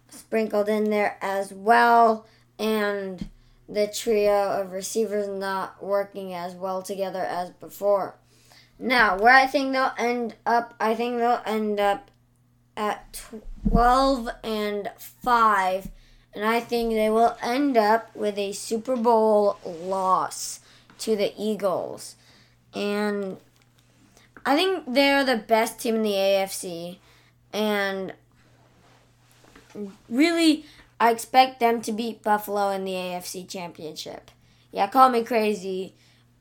[0.10, 2.26] sprinkled in there as well.
[2.58, 3.30] And
[3.72, 8.16] the trio of receivers not working as well together as before.
[8.80, 12.10] Now, where I think they'll end up, I think they'll end up
[12.76, 13.22] at
[13.70, 15.90] 12 and 5
[16.34, 20.60] and I think they will end up with a Super Bowl loss
[21.00, 22.16] to the Eagles.
[22.74, 23.38] And
[24.46, 26.98] I think they're the best team in the AFC.
[27.52, 28.14] And
[30.08, 30.66] really,
[31.00, 34.32] I expect them to beat Buffalo in the AFC Championship.
[34.72, 35.96] Yeah, call me crazy,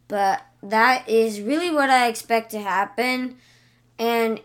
[0.08, 3.36] but that is really what I expect to happen.
[3.98, 4.40] And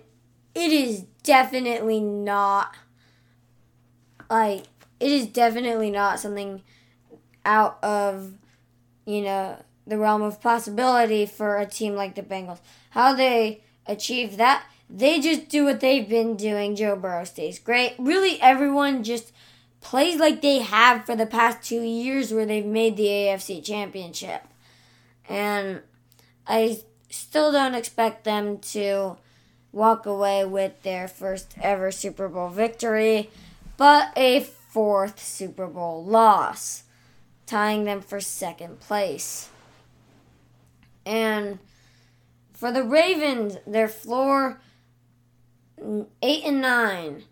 [0.56, 2.76] it is definitely not
[4.30, 4.63] like
[4.99, 6.62] it is definitely not something
[7.45, 8.34] out of
[9.06, 12.60] you know the realm of possibility for a team like the Bengals.
[12.91, 14.65] How they achieve that?
[14.89, 16.76] They just do what they've been doing.
[16.76, 17.95] Joe Burrow stays great.
[17.97, 19.34] Really, everyone just
[19.83, 24.41] plays like they have for the past two years where they've made the AFC Championship.
[25.29, 25.81] And
[26.47, 29.17] I still don't expect them to
[29.71, 33.29] walk away with their first ever Super Bowl victory,
[33.77, 36.83] but a fourth Super Bowl loss,
[37.45, 39.49] tying them for second place.
[41.05, 41.59] And
[42.53, 44.59] for the Ravens, their floor
[46.21, 47.23] eight and nine.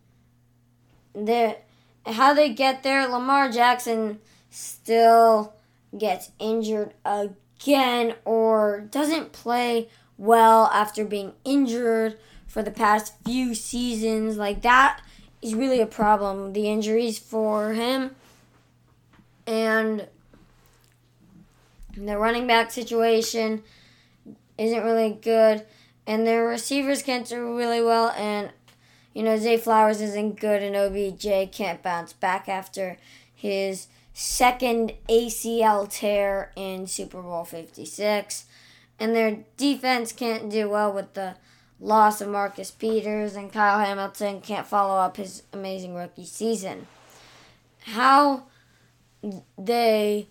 [1.14, 1.58] Their
[2.06, 5.54] how they get there, Lamar Jackson still
[5.98, 14.38] gets injured again or doesn't play well after being injured for the past few seasons.
[14.38, 15.02] Like that
[15.42, 16.54] is really a problem.
[16.54, 18.16] The injuries for him
[19.48, 20.08] and
[21.96, 23.64] the running back situation
[24.58, 25.66] isn't really good,
[26.08, 28.52] and their receivers can't do really well, and
[29.14, 32.98] you know Zay Flowers isn't good, and OBJ can't bounce back after
[33.34, 38.46] his second ACL tear in Super Bowl 56,
[39.00, 41.36] and their defense can't do well with the
[41.80, 46.88] loss of Marcus Peters, and Kyle Hamilton can't follow up his amazing rookie season.
[47.84, 48.44] How
[49.58, 50.28] they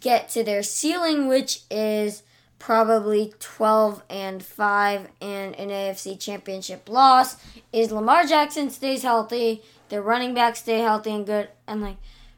[0.00, 2.22] get to their ceiling, which is
[2.62, 7.36] probably 12 and 5 and an AFC championship loss,
[7.72, 11.96] is Lamar Jackson stays healthy, their running backs stay healthy and good, and like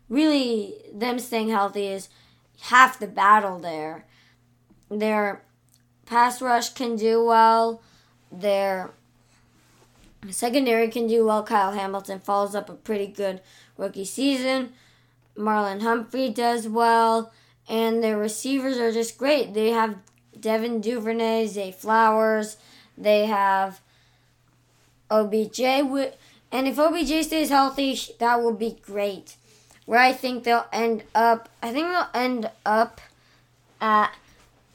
[0.09, 2.09] really them staying healthy is
[2.63, 4.07] half the battle there.
[4.91, 5.43] Their
[6.07, 7.83] pass rush can do well
[8.41, 8.91] their
[10.31, 11.43] secondary can do well.
[11.43, 13.41] Kyle Hamilton follows up a pretty good
[13.77, 14.73] rookie season.
[15.37, 17.33] Marlon Humphrey does well.
[17.69, 19.55] And their receivers are just great.
[19.55, 19.97] They have
[20.45, 22.59] Devin Duvernay, Zay Flowers.
[22.99, 23.81] They have
[25.11, 25.61] OBJ.
[25.61, 29.37] And if OBJ stays healthy, that will be great.
[29.87, 33.01] Where I think they'll end up, I think they'll end up
[33.81, 34.13] at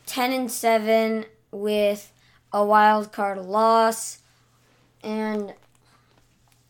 [0.07, 2.11] 10 and 7 with
[2.51, 4.17] a wild card loss.
[5.03, 5.53] And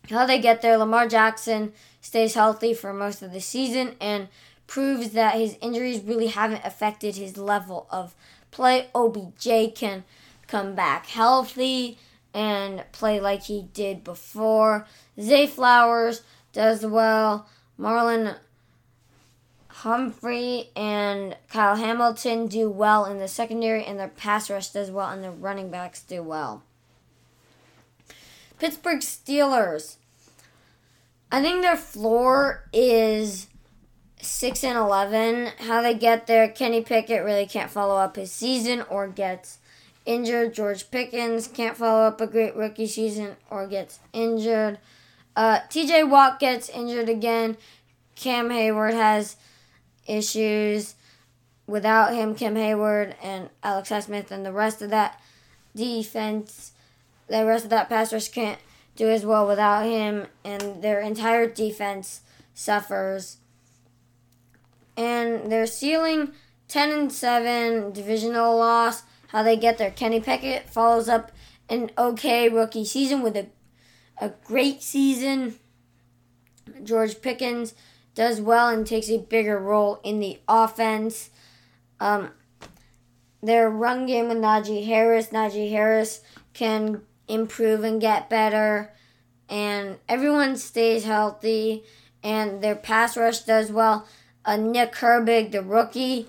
[0.09, 1.71] how they get there, Lamar Jackson
[2.01, 4.27] stays healthy for most of the season and
[4.67, 8.13] proves that his injuries really haven't affected his level of
[8.51, 8.87] play.
[8.93, 10.03] OBJ can
[10.47, 11.97] come back healthy
[12.33, 14.87] and play like he did before.
[15.19, 16.21] Zay Flowers
[16.53, 17.47] does well.
[17.79, 18.35] Marlon
[19.67, 25.09] Humphrey and Kyle Hamilton do well in the secondary, and their pass rush does well,
[25.09, 26.63] and their running backs do well.
[28.59, 29.95] Pittsburgh Steelers.
[31.31, 33.47] I think their floor is
[34.21, 35.51] six and eleven.
[35.59, 39.59] How they get there, Kenny Pickett really can't follow up his season or gets
[40.05, 40.53] injured.
[40.53, 44.79] George Pickens can't follow up a great rookie season or gets injured.
[45.35, 46.03] Uh, T.J.
[46.03, 47.57] Watt gets injured again.
[48.15, 49.37] Cam Heyward has
[50.07, 50.95] issues.
[51.67, 55.21] Without him, Cam Heyward and Alex Highsmith and the rest of that
[55.75, 56.71] defense,
[57.27, 58.59] the rest of that pass rush can't
[58.95, 62.21] do as well without him, and their entire defense
[62.53, 63.37] suffers.
[64.99, 66.33] And their ceiling
[66.67, 69.03] 10 and 7 divisional loss.
[69.27, 69.91] How they get there.
[69.91, 71.31] Kenny Pickett follows up
[71.69, 73.47] an okay rookie season with a,
[74.19, 75.55] a great season.
[76.83, 77.75] George Pickens
[78.15, 81.29] does well and takes a bigger role in the offense.
[81.99, 82.31] Um,
[83.41, 85.27] their run game with Najee Harris.
[85.27, 86.21] Najee Harris
[86.53, 88.91] can improve and get better,
[89.47, 91.83] and everyone stays healthy,
[92.23, 94.07] and their pass rush does well.
[94.45, 96.27] Uh, Nick Herbig, the rookie,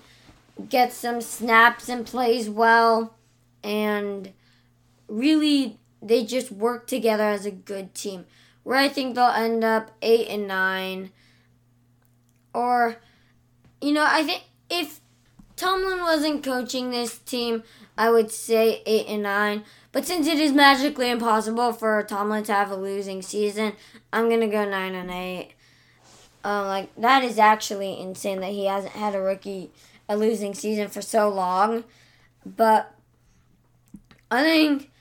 [0.69, 3.15] gets some snaps and plays well,
[3.63, 4.31] and
[5.07, 8.25] really they just work together as a good team.
[8.63, 11.11] Where I think they'll end up eight and nine
[12.53, 12.97] or
[13.81, 14.99] you know, I think if
[15.55, 17.63] Tomlin wasn't coaching this team,
[17.97, 19.63] I would say eight and nine.
[19.91, 23.73] But since it is magically impossible for Tomlin to have a losing season,
[24.13, 25.53] I'm gonna go nine and eight.
[26.43, 29.69] Um, like that is actually insane that he hasn't had a rookie
[30.09, 31.83] a losing season for so long.
[32.45, 32.93] But
[34.29, 34.91] I think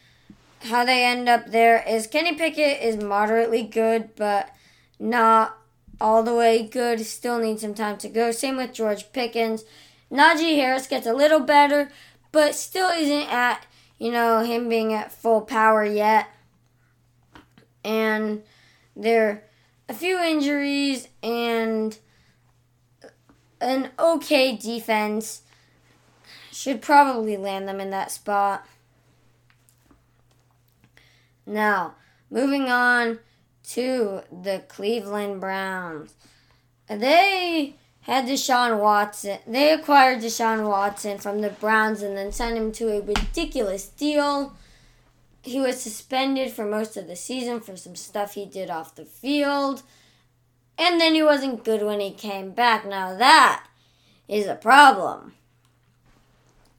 [0.62, 4.54] how they end up there is Kenny Pickett is moderately good, but
[4.98, 5.56] not
[6.00, 7.00] all the way good.
[7.00, 8.30] Still needs some time to go.
[8.30, 9.64] Same with George Pickens.
[10.12, 11.90] Najee Harris gets a little better,
[12.32, 13.66] but still isn't at,
[13.98, 16.28] you know, him being at full power yet.
[17.84, 18.42] And
[18.94, 19.42] there are
[19.90, 21.98] a few injuries and
[23.60, 25.42] an okay defense
[26.52, 28.64] should probably land them in that spot.
[31.44, 31.96] Now,
[32.30, 33.18] moving on
[33.70, 36.14] to the Cleveland Browns.
[36.88, 39.40] They had Deshaun Watson.
[39.44, 44.54] They acquired Deshaun Watson from the Browns and then sent him to a ridiculous deal.
[45.42, 49.04] He was suspended for most of the season for some stuff he did off the
[49.04, 49.82] field.
[50.76, 52.86] And then he wasn't good when he came back.
[52.86, 53.66] Now that
[54.28, 55.34] is a problem.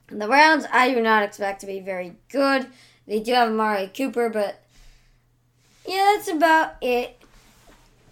[0.07, 2.67] The Browns, I do not expect to be very good.
[3.07, 4.61] They do have Amari Cooper, but
[5.87, 7.19] yeah, that's about it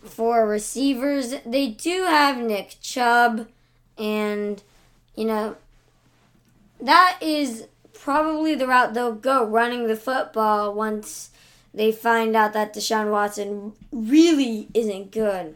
[0.04, 1.36] for receivers.
[1.46, 3.48] They do have Nick Chubb,
[3.98, 4.64] and,
[5.16, 5.58] you know,
[6.80, 7.68] that is
[8.02, 11.30] probably the route they'll go running the football once
[11.74, 15.56] they find out that Deshaun Watson really isn't good.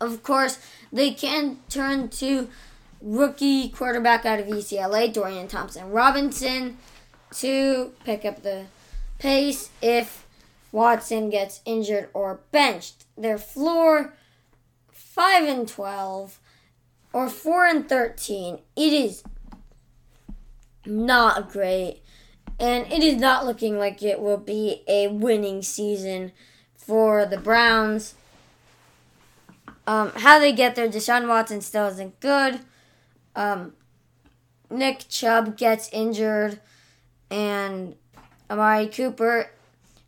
[0.00, 0.58] Of course,
[0.92, 2.48] they can turn to
[3.02, 6.78] rookie quarterback out of UCLA, Dorian Thompson Robinson,
[7.34, 8.66] to pick up the
[9.18, 10.26] pace if
[10.72, 13.04] Watson gets injured or benched.
[13.16, 14.14] Their floor
[14.90, 16.38] 5 and 12
[17.12, 18.60] or 4 and 13.
[18.76, 19.22] It is
[20.90, 22.02] not great
[22.60, 26.30] and it is not looking like it will be a winning season
[26.76, 28.14] for the Browns.
[29.86, 32.60] Um, how they get there, Deshaun Watson still isn't good.
[33.34, 33.72] Um,
[34.68, 36.60] Nick Chubb gets injured,
[37.30, 37.96] and
[38.50, 39.50] Amari Cooper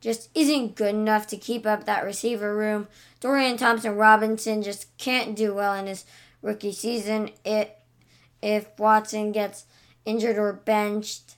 [0.02, 2.86] just isn't good enough to keep up that receiver room.
[3.20, 6.04] Dorian Thompson Robinson just can't do well in his
[6.42, 7.30] rookie season.
[7.44, 7.78] It
[8.42, 9.64] if Watson gets
[10.04, 11.36] injured or benched,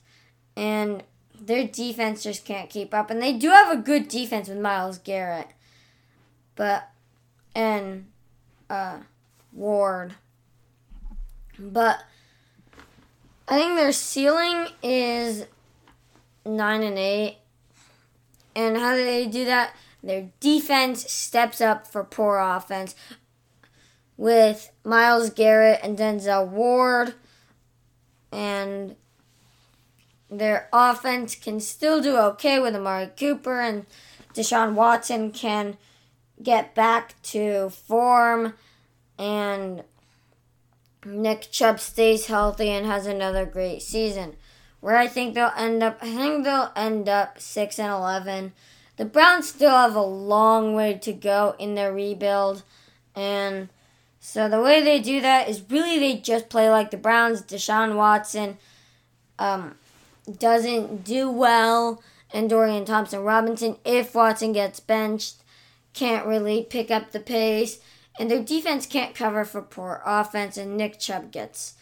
[0.55, 1.03] and
[1.39, 3.09] their defense just can't keep up.
[3.09, 5.47] And they do have a good defense with Myles Garrett,
[6.55, 6.89] but
[7.55, 8.07] and
[8.69, 8.97] uh,
[9.53, 10.15] Ward,
[11.57, 12.03] but
[13.47, 15.45] I think their ceiling is
[16.45, 17.37] nine and eight
[18.55, 19.75] and how do they do that?
[20.01, 22.95] Their defense steps up for poor offense
[24.17, 27.15] with Myles Garrett and Denzel Ward.
[28.35, 28.95] And
[30.29, 33.85] their offense can still do okay with Amari Cooper and
[34.33, 35.77] Deshaun Watson can
[36.43, 38.53] get back to form
[39.17, 39.83] and
[41.05, 44.35] Nick Chubb stays healthy and has another great season.
[44.81, 48.53] Where I think they'll end up, I think they'll end up 6 and 11.
[48.97, 52.63] The Browns still have a long way to go in their rebuild.
[53.15, 53.69] And
[54.27, 57.43] so the way they do that is really they just play like the Browns.
[57.43, 58.57] Deshaun Watson
[59.37, 59.75] um,
[60.39, 62.01] doesn't do well,
[62.33, 65.35] and Dorian Thompson Robinson, if Watson gets benched,
[65.93, 67.77] can't really pick up the pace.
[68.19, 71.75] And their defense can't cover for poor offense, and Nick Chubb gets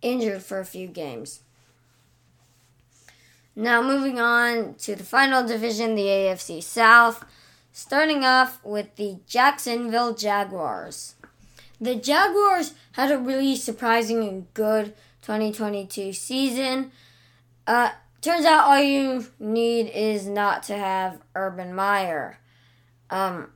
[0.00, 1.40] injured for a few games.
[3.54, 7.26] Now, moving on to the final division, the AFC South,
[7.72, 11.14] starting off with the Jacksonville Jaguars.
[11.80, 16.92] The Jaguars had a really surprising and good 2022 season.
[17.66, 22.38] Uh, turns out all you need is not to have Urban Meyer.
[23.08, 23.50] Um,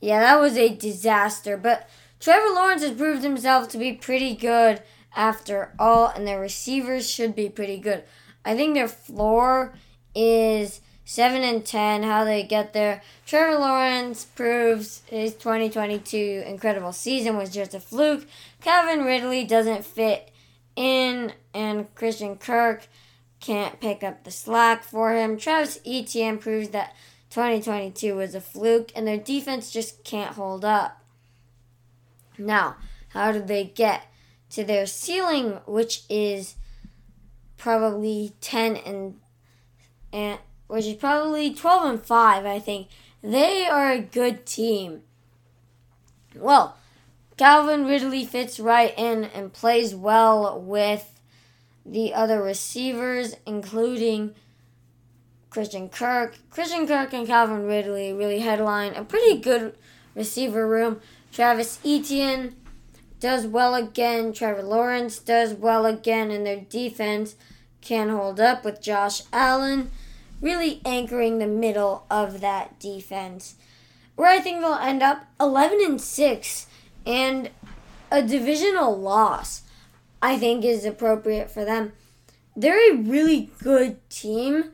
[0.00, 1.88] yeah, that was a disaster, but
[2.18, 4.82] Trevor Lawrence has proved himself to be pretty good
[5.14, 8.04] after all, and their receivers should be pretty good.
[8.44, 9.74] I think their floor
[10.14, 10.80] is
[11.10, 13.02] 7 and 10, how they get there.
[13.26, 18.28] Trevor Lawrence proves his 2022 incredible season was just a fluke.
[18.60, 20.30] Calvin Ridley doesn't fit
[20.76, 22.86] in, and Christian Kirk
[23.40, 25.36] can't pick up the slack for him.
[25.36, 26.94] Travis Etienne proves that
[27.30, 31.02] 2022 was a fluke, and their defense just can't hold up.
[32.38, 32.76] Now,
[33.08, 34.06] how do they get
[34.50, 36.54] to their ceiling, which is
[37.56, 39.16] probably 10 and
[40.12, 40.38] and
[40.70, 42.88] which is probably 12 and 5, I think.
[43.22, 45.02] They are a good team.
[46.34, 46.76] Well,
[47.36, 51.20] Calvin Ridley fits right in and plays well with
[51.84, 54.34] the other receivers, including
[55.50, 56.38] Christian Kirk.
[56.50, 59.74] Christian Kirk and Calvin Ridley really headline a pretty good
[60.14, 61.00] receiver room.
[61.32, 62.54] Travis Etienne
[63.18, 64.32] does well again.
[64.32, 67.34] Trevor Lawrence does well again, and their defense
[67.80, 69.90] can hold up with Josh Allen
[70.40, 73.56] really anchoring the middle of that defense.
[74.16, 76.66] Where I think they'll end up 11 and 6
[77.06, 77.50] and
[78.10, 79.62] a divisional loss,
[80.20, 81.92] I think is appropriate for them.
[82.56, 84.72] They're a really good team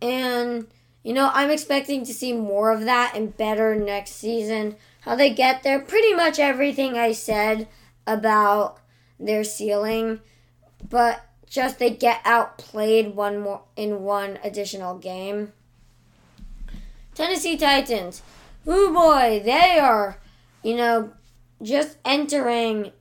[0.00, 0.66] and
[1.04, 4.76] you know, I'm expecting to see more of that and better next season.
[5.02, 7.68] How they get there, pretty much everything I said
[8.06, 8.78] about
[9.20, 10.20] their ceiling,
[10.88, 15.52] but just they get outplayed one more in one additional game.
[17.14, 18.22] Tennessee Titans.
[18.66, 20.18] Oh boy, they are,
[20.62, 21.12] you know,
[21.62, 22.92] just entering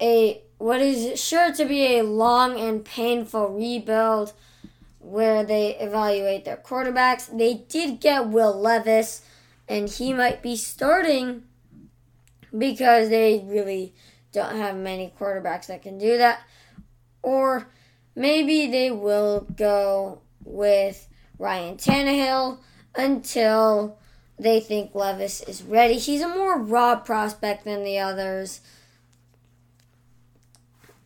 [0.00, 4.32] a what is sure to be a long and painful rebuild
[4.98, 7.36] where they evaluate their quarterbacks.
[7.36, 9.22] They did get Will Levis,
[9.68, 11.44] and he might be starting
[12.56, 13.94] because they really
[14.32, 16.40] don't have many quarterbacks that can do that.
[17.22, 17.68] Or
[18.14, 21.08] maybe they will go with
[21.38, 22.58] Ryan Tannehill
[22.94, 23.98] until
[24.38, 25.98] they think Levis is ready.
[25.98, 28.60] He's a more raw prospect than the others.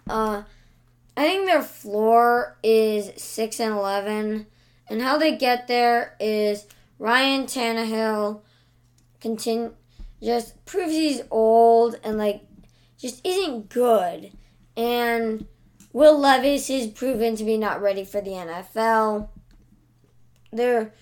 [0.08, 0.42] Uh,
[1.16, 4.46] I think their floor is 6 and 11.
[4.88, 6.66] And how they get there is
[6.98, 8.42] Ryan Tannehill
[9.20, 9.74] continue
[10.22, 12.42] just proves he's old and like
[12.98, 14.32] just isn't good.
[14.76, 15.46] And
[15.92, 19.28] Will Levis is proven to be not ready for the NFL.
[20.50, 20.94] Their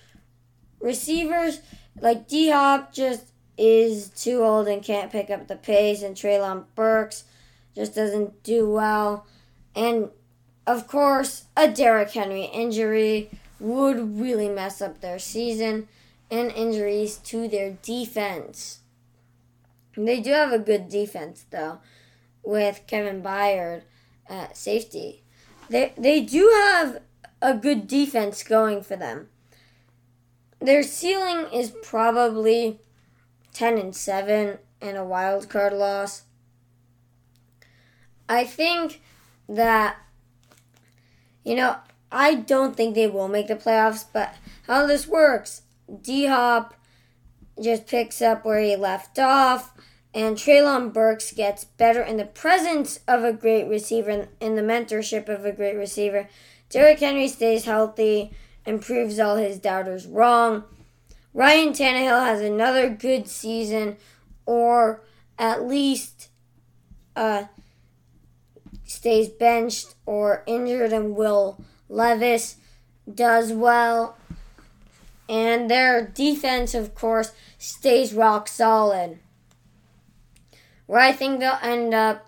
[0.80, 1.60] receivers,
[2.00, 3.26] like D Hop, just
[3.56, 7.24] is too old and can't pick up the pace, and Treylon Burks
[7.74, 9.26] just doesn't do well.
[9.76, 10.10] And
[10.66, 15.88] of course, a Derrick Henry injury would really mess up their season,
[16.30, 18.80] and injuries to their defense.
[19.96, 21.80] They do have a good defense, though,
[22.42, 23.82] with Kevin Byard
[24.52, 25.22] safety.
[25.68, 27.00] They they do have
[27.42, 29.28] a good defense going for them.
[30.60, 32.80] Their ceiling is probably
[33.54, 36.24] 10 and 7 and a wild card loss.
[38.28, 39.00] I think
[39.48, 39.96] that
[41.44, 41.76] you know,
[42.12, 44.34] I don't think they will make the playoffs, but
[44.66, 45.62] how this works,
[46.02, 46.74] D Hop
[47.60, 49.72] just picks up where he left off
[50.12, 55.28] and Treylon Burks gets better in the presence of a great receiver, in the mentorship
[55.28, 56.28] of a great receiver.
[56.68, 58.32] Derrick Henry stays healthy
[58.66, 60.64] and proves all his doubters wrong.
[61.32, 63.96] Ryan Tannehill has another good season,
[64.46, 65.04] or
[65.38, 66.28] at least
[67.14, 67.44] uh,
[68.84, 72.56] stays benched or injured, and Will Levis
[73.12, 74.16] does well.
[75.28, 79.20] And their defense, of course, stays rock solid
[80.90, 82.26] where I think they'll end up.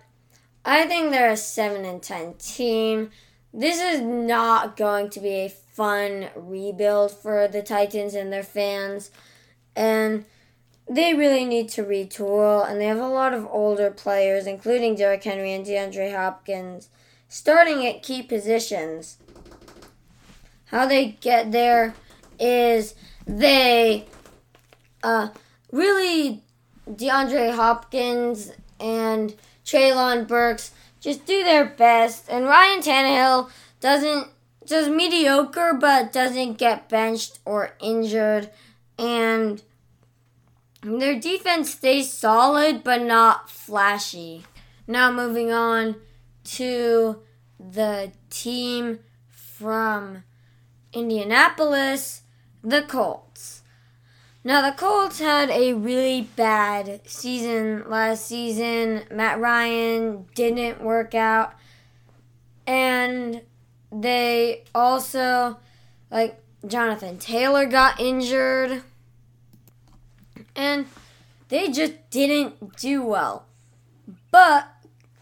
[0.65, 3.11] I think they're a 7 and 10 team.
[3.53, 9.11] this is not going to be a fun rebuild for the Titans and their fans.
[9.75, 10.27] And
[10.89, 15.25] they really need to retool, and they have a lot of older players, including Derrick
[15.25, 16.89] Henry and DeAndre Hopkins,
[17.29, 19.19] starting at key positions.
[20.67, 21.95] How they get there
[22.39, 22.95] is
[23.27, 24.07] they
[25.03, 25.31] uh,
[25.73, 26.45] really
[26.89, 34.29] DeAndre Hopkins and Treylon Burks just do their best, and Ryan Tannehill doesn't
[34.65, 38.51] does mediocre, but doesn't get benched or injured,
[38.99, 39.63] and
[40.83, 44.45] their defense stays solid but not flashy.
[44.87, 45.97] Now moving on
[46.45, 47.19] to
[47.59, 50.25] the team from
[50.93, 52.23] Indianapolis,
[52.63, 53.62] the Colts.
[54.45, 59.05] Now the Colts had a really bad season last season.
[59.11, 61.55] Matt Ryan didn't work out
[62.67, 63.43] and
[63.93, 65.59] they also
[66.11, 68.83] like Jonathan Taylor got injured
[70.57, 70.87] and
[71.49, 73.47] they just didn't do well.
[74.33, 74.67] But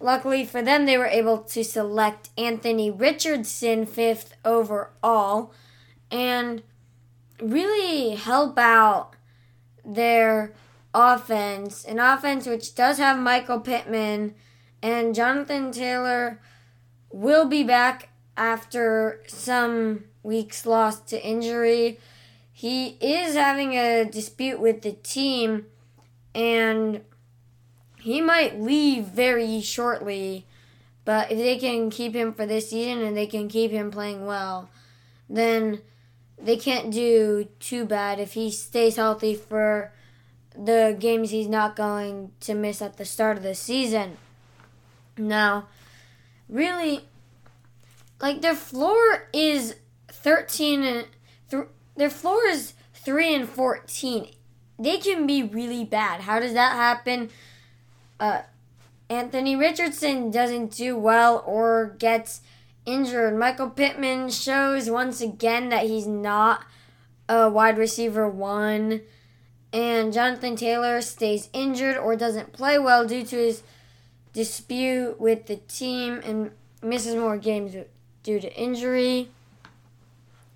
[0.00, 5.52] luckily for them, they were able to select Anthony Richardson fifth overall
[6.10, 6.62] and
[7.40, 9.12] really help out
[9.84, 10.52] their
[10.94, 11.84] offense.
[11.84, 14.34] An offense which does have Michael Pittman
[14.82, 16.40] and Jonathan Taylor
[17.12, 21.98] will be back after some weeks lost to injury.
[22.52, 25.66] He is having a dispute with the team
[26.34, 27.02] and
[28.00, 30.46] he might leave very shortly.
[31.04, 34.26] But if they can keep him for this season and they can keep him playing
[34.26, 34.70] well,
[35.28, 35.80] then
[36.42, 39.92] they can't do too bad if he stays healthy for
[40.56, 44.16] the games he's not going to miss at the start of the season.
[45.16, 45.68] Now,
[46.48, 47.04] really,
[48.20, 49.76] like their floor is
[50.08, 51.06] 13 and
[51.50, 51.64] th-
[51.96, 54.30] their floor is 3 and 14.
[54.78, 56.22] They can be really bad.
[56.22, 57.30] How does that happen?
[58.18, 58.42] Uh,
[59.08, 62.40] Anthony Richardson doesn't do well or gets
[62.86, 63.36] injured.
[63.36, 66.64] Michael Pittman shows once again that he's not
[67.28, 69.02] a wide receiver one.
[69.72, 73.62] And Jonathan Taylor stays injured or doesn't play well due to his
[74.32, 76.50] dispute with the team and
[76.82, 77.76] misses more games
[78.22, 79.30] due to injury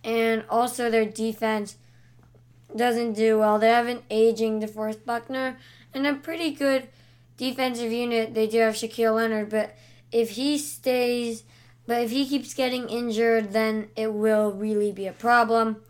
[0.05, 1.77] and also their defense
[2.77, 3.59] doesn't do well.
[3.59, 5.57] They have an aging DeForest Buckner
[5.95, 6.89] and a pretty good
[7.37, 8.35] defensive unit.
[8.35, 9.75] They do have Shaquille Leonard, but
[10.12, 11.45] if he stays,
[11.87, 15.82] but if he keeps getting injured, then it will really be a problem.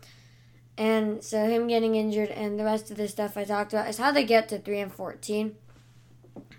[0.77, 3.97] And so him getting injured and the rest of the stuff I talked about is
[3.97, 5.55] how they get to three and fourteen.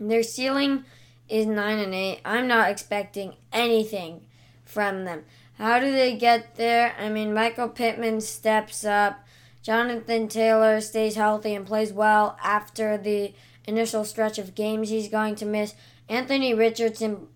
[0.01, 0.85] Their ceiling
[1.29, 2.21] is nine and eight.
[2.25, 4.23] I'm not expecting anything
[4.65, 5.25] from them.
[5.59, 6.95] How do they get there?
[6.99, 9.19] I mean, Michael Pittman steps up.
[9.63, 13.35] Jonathan Taylor stays healthy and plays well after the
[13.67, 15.75] initial stretch of games he's going to miss.
[16.09, 17.27] Anthony Richardson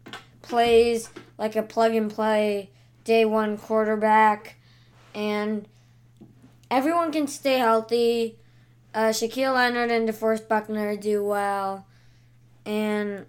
[0.43, 1.11] plays
[1.41, 2.71] like a plug and play
[3.03, 4.57] day one quarterback.
[5.15, 5.67] And
[6.71, 8.39] everyone can stay healthy.
[8.95, 11.87] Uh, Shaquille Leonard and DeForest Buckner do well.
[12.65, 13.27] And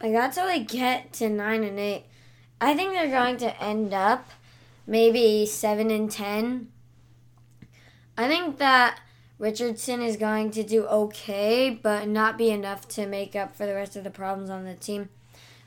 [0.00, 2.04] like that's how they get to nine and eight.
[2.60, 4.30] I think they're going to end up
[4.86, 6.68] maybe 7 and 10.
[8.16, 9.00] I think that
[9.38, 13.74] Richardson is going to do okay, but not be enough to make up for the
[13.74, 15.10] rest of the problems on the team.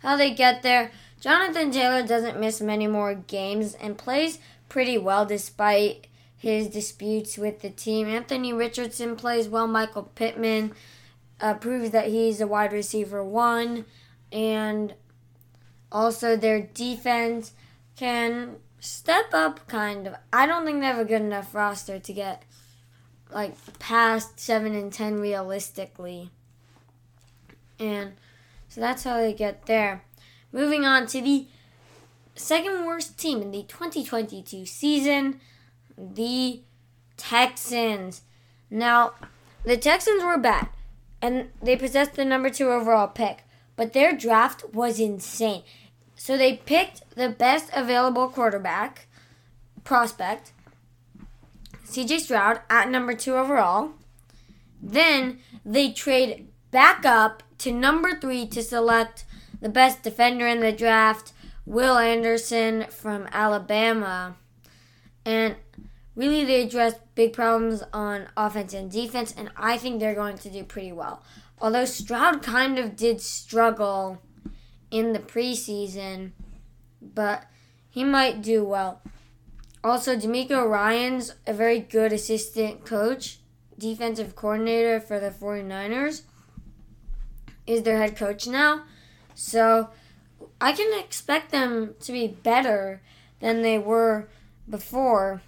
[0.02, 4.40] How they get there, Jonathan Taylor doesn't miss many more games and plays
[4.70, 6.08] pretty well despite
[6.38, 8.08] his disputes with the team.
[8.08, 9.68] Anthony Richardson plays well.
[9.68, 10.74] Michael Pittman
[11.42, 13.86] uh, proves that he's a wide receiver one,
[14.32, 14.94] and
[15.92, 17.54] also, their defense
[17.96, 20.16] can step up kind of.
[20.32, 22.44] I don't think they have a good enough roster to get
[23.32, 26.32] like past 7 and 10 realistically.
[27.80, 28.14] And
[28.68, 30.04] so that's how they get there.
[30.52, 31.48] Moving on to the
[32.36, 35.40] second worst team in the 2022 season,
[35.98, 36.62] the
[37.18, 38.22] Texans.
[38.70, 39.14] Now,
[39.64, 40.70] the Texans were bad,
[41.22, 43.44] and they possessed the number two overall pick
[43.80, 45.64] but their draft was insane.
[46.14, 49.08] So they picked the best available quarterback
[49.86, 50.52] prospect,
[51.86, 53.92] CJ Stroud, at number two overall.
[54.82, 59.24] Then they trade back up to number three to select
[59.62, 61.34] the best defender in the draft,
[61.66, 64.36] Will Anderson from Alabama.
[65.26, 65.56] And
[66.16, 70.50] really, they addressed big problems on offense and defense, and I think they're going to
[70.50, 71.24] do pretty well.
[71.62, 74.22] Although Stroud kind of did struggle
[74.92, 76.32] in the preseason,
[77.02, 77.46] but
[77.90, 79.02] he might do well.
[79.84, 83.40] Also, DeMeco Ryans a very good assistant coach,
[83.78, 86.24] defensive coordinator for the 49ers,
[87.66, 88.84] is their head coach now.
[89.40, 89.88] So
[90.60, 93.02] I can expect them to be better
[93.40, 94.28] than they were
[94.70, 95.42] before,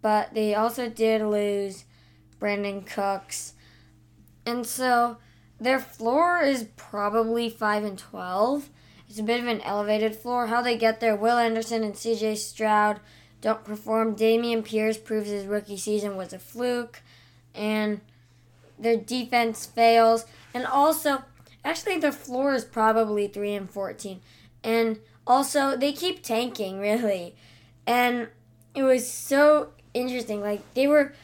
[0.00, 1.84] but they also did lose
[2.40, 3.52] Brandin Cooks.
[4.46, 5.18] And so
[5.60, 8.70] their floor is probably 5 and 12.
[9.10, 10.46] It's a bit of an elevated floor.
[10.46, 12.98] How they get there, Will Anderson and CJ Stroud
[13.42, 14.16] don't perform.
[14.16, 17.02] Dameon Pierce proves his rookie season was a fluke.
[17.54, 18.00] And
[18.78, 20.24] their defense fails.
[20.54, 21.24] And also,
[21.64, 24.20] actually, their floor is probably 3 and 14.
[24.62, 27.34] And also, they keep tanking, really.
[27.86, 28.28] And
[28.74, 30.40] it was so interesting.
[30.40, 31.14] Like, they were,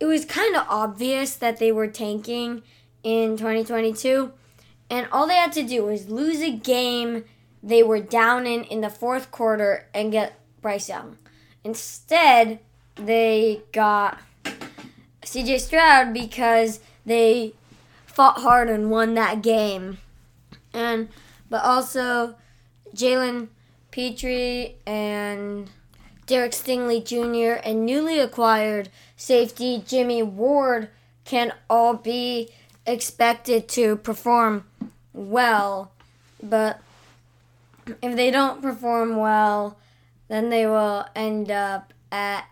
[0.00, 2.62] it was kind of obvious that they were tanking
[3.02, 4.32] in 2022.
[4.90, 7.24] And all they had to do was lose a game
[7.62, 11.16] they were down in in the fourth quarter and get Bryce Young.
[11.64, 12.60] Instead,
[12.96, 14.20] they got
[15.22, 17.54] CJ Stroud because they
[18.14, 19.98] fought hard and won that game.
[20.72, 21.08] And
[21.50, 22.36] but also
[22.94, 23.48] Jalen
[23.90, 25.68] Pitre and
[26.26, 27.60] Derek Stingley Jr.
[27.68, 30.88] and newly acquired safety Jimmy Ward
[31.24, 32.50] can all be
[32.86, 34.64] expected to perform
[35.12, 35.92] well,
[36.42, 36.80] but
[38.02, 39.76] if they don't perform well,
[40.28, 42.44] then they will end up at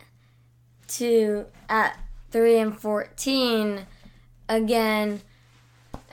[0.88, 1.98] two at
[2.30, 3.86] three and fourteen
[4.48, 5.22] again.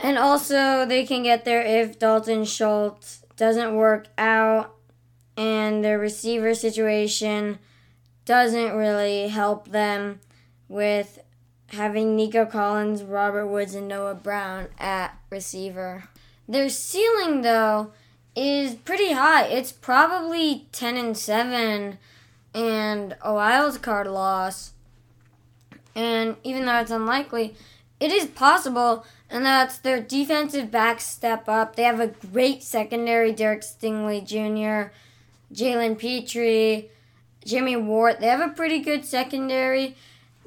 [0.02, 4.74] And also they can get there if Dalton Schultz doesn't work out
[5.36, 7.58] and their receiver situation
[8.24, 10.20] doesn't really help them
[10.68, 11.18] with
[11.68, 16.04] having Nico Collins, Robert Woods, and Noah Brown at receiver.
[16.48, 17.92] Their ceiling, though,
[18.34, 19.46] is pretty high.
[19.46, 21.98] It's probably 10 and 7
[22.54, 24.72] and a wild card loss.
[25.94, 27.54] And even though it's unlikely,
[27.98, 31.76] it is possible, and that's their defensive back step up.
[31.76, 34.92] They have a great secondary, Derek Stingley Jr.,
[35.54, 36.88] Jalen Pitre,
[37.44, 38.16] Jimmy Ward.
[38.20, 39.96] They have a pretty good secondary.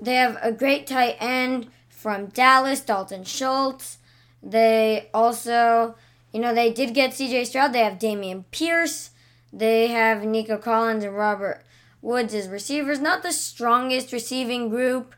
[0.02, 4.00] They have a great tight end from Dallas, Dalton Schultz.
[4.42, 5.96] They also,
[6.34, 7.72] you know, they did get CJ Stroud.
[7.72, 9.12] They have Dameon Pierce.
[9.54, 11.64] They have Nico Collins and Robert
[12.02, 13.00] Woods as receivers.
[13.00, 15.16] Not the strongest receiving group,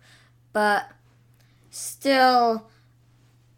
[0.53, 0.91] but
[1.71, 2.67] still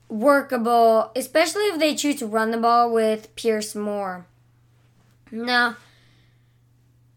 [0.10, 4.26] workable, especially if they choose to run the ball with Pierce more.
[5.32, 5.76] Now,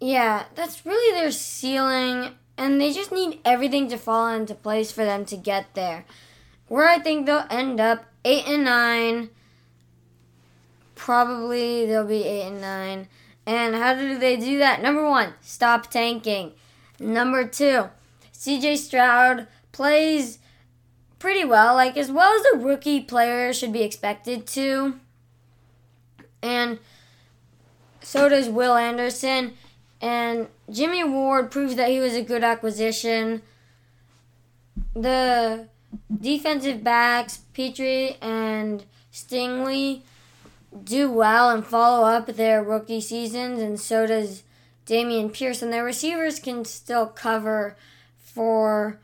[0.00, 5.02] yeah, that's really their ceiling and they just need everything to fall into place for
[5.02, 6.04] them to get there.
[6.68, 9.30] Where I think they'll end up eight and nine.
[10.94, 13.08] Probably they'll be eight and nine.
[13.46, 14.82] And how do they do that?
[14.82, 16.52] Number one, stop tanking.
[17.00, 17.88] Number two,
[18.34, 20.38] CJ Stroud plays
[21.20, 24.98] pretty well, like as well as a rookie player should be expected to.
[26.42, 26.80] And
[28.02, 29.52] so does Will Anderson.
[30.00, 33.42] And Jimmy Ward proves that he was a good acquisition.
[34.94, 35.68] The
[36.20, 40.02] defensive backs, Pitre and Stingley,
[40.84, 44.44] do well and follow up their rookie seasons, and so does
[44.86, 45.62] Dameon Pierce.
[45.62, 47.76] And their receivers can still cover
[48.16, 48.98] for,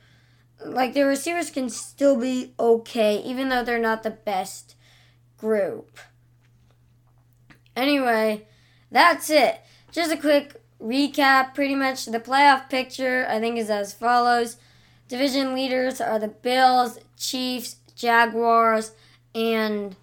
[0.64, 4.74] like, the receivers can still be okay, even though they're not the best
[5.36, 5.98] group.
[7.74, 8.46] Anyway,
[8.90, 9.60] that's it.
[9.92, 14.56] Just a quick recap pretty much the playoff picture I think is as follows.
[15.08, 18.92] Division leaders are the Bills, Chiefs, Jaguars,
[19.34, 19.96] and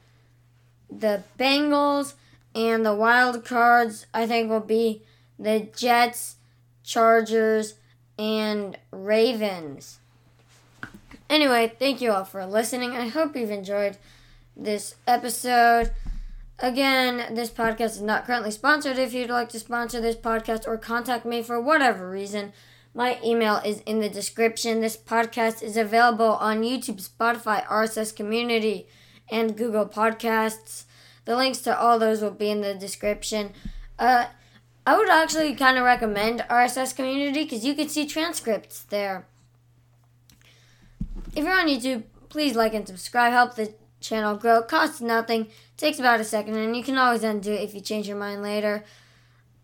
[0.89, 2.13] the Bengals.
[2.55, 5.01] And the wild cards I think will be
[5.39, 6.35] the Jets,
[6.83, 7.75] Chargers,
[8.17, 9.99] and Ravens.
[11.29, 12.91] Anyway, thank you all for listening.
[12.91, 13.97] I hope you've enjoyed
[14.55, 15.91] this episode.
[16.59, 18.97] Again, this podcast is not currently sponsored.
[18.97, 22.53] If you'd like to sponsor this podcast or contact me for whatever reason,
[22.93, 24.81] my email is in the description.
[24.81, 28.87] This podcast is available on YouTube, Spotify, RSS Community,
[29.31, 30.83] and Google Podcasts.
[31.25, 33.53] The links to all those will be in the description.
[33.97, 34.27] Uh,
[34.85, 39.25] I would actually kind of recommend RSS Community because you can see transcripts there.
[41.35, 43.33] If you're on YouTube, please like and subscribe.
[43.33, 44.59] Help the channel grow.
[44.59, 45.47] It costs nothing.
[45.77, 48.43] Takes about a second, and you can always undo it if you change your mind
[48.43, 48.83] later.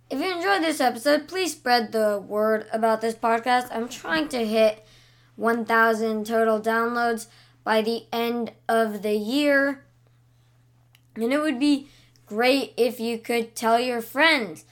[0.09, 3.67] If you enjoyed this episode, please spread the word about this podcast.
[3.71, 4.83] I'm trying to hit
[5.35, 7.27] 1,000 total downloads
[7.63, 9.85] by the end of the year.
[11.15, 11.87] And it would be
[12.25, 14.65] great if you could tell your friends.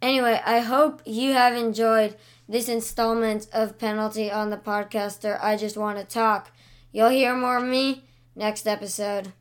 [0.00, 2.14] Anyway, I hope you have enjoyed
[2.48, 5.38] this installment of Penalty on the Podcaster.
[5.42, 6.52] I just want to talk.
[6.92, 9.32] You'll hear more of me next episode.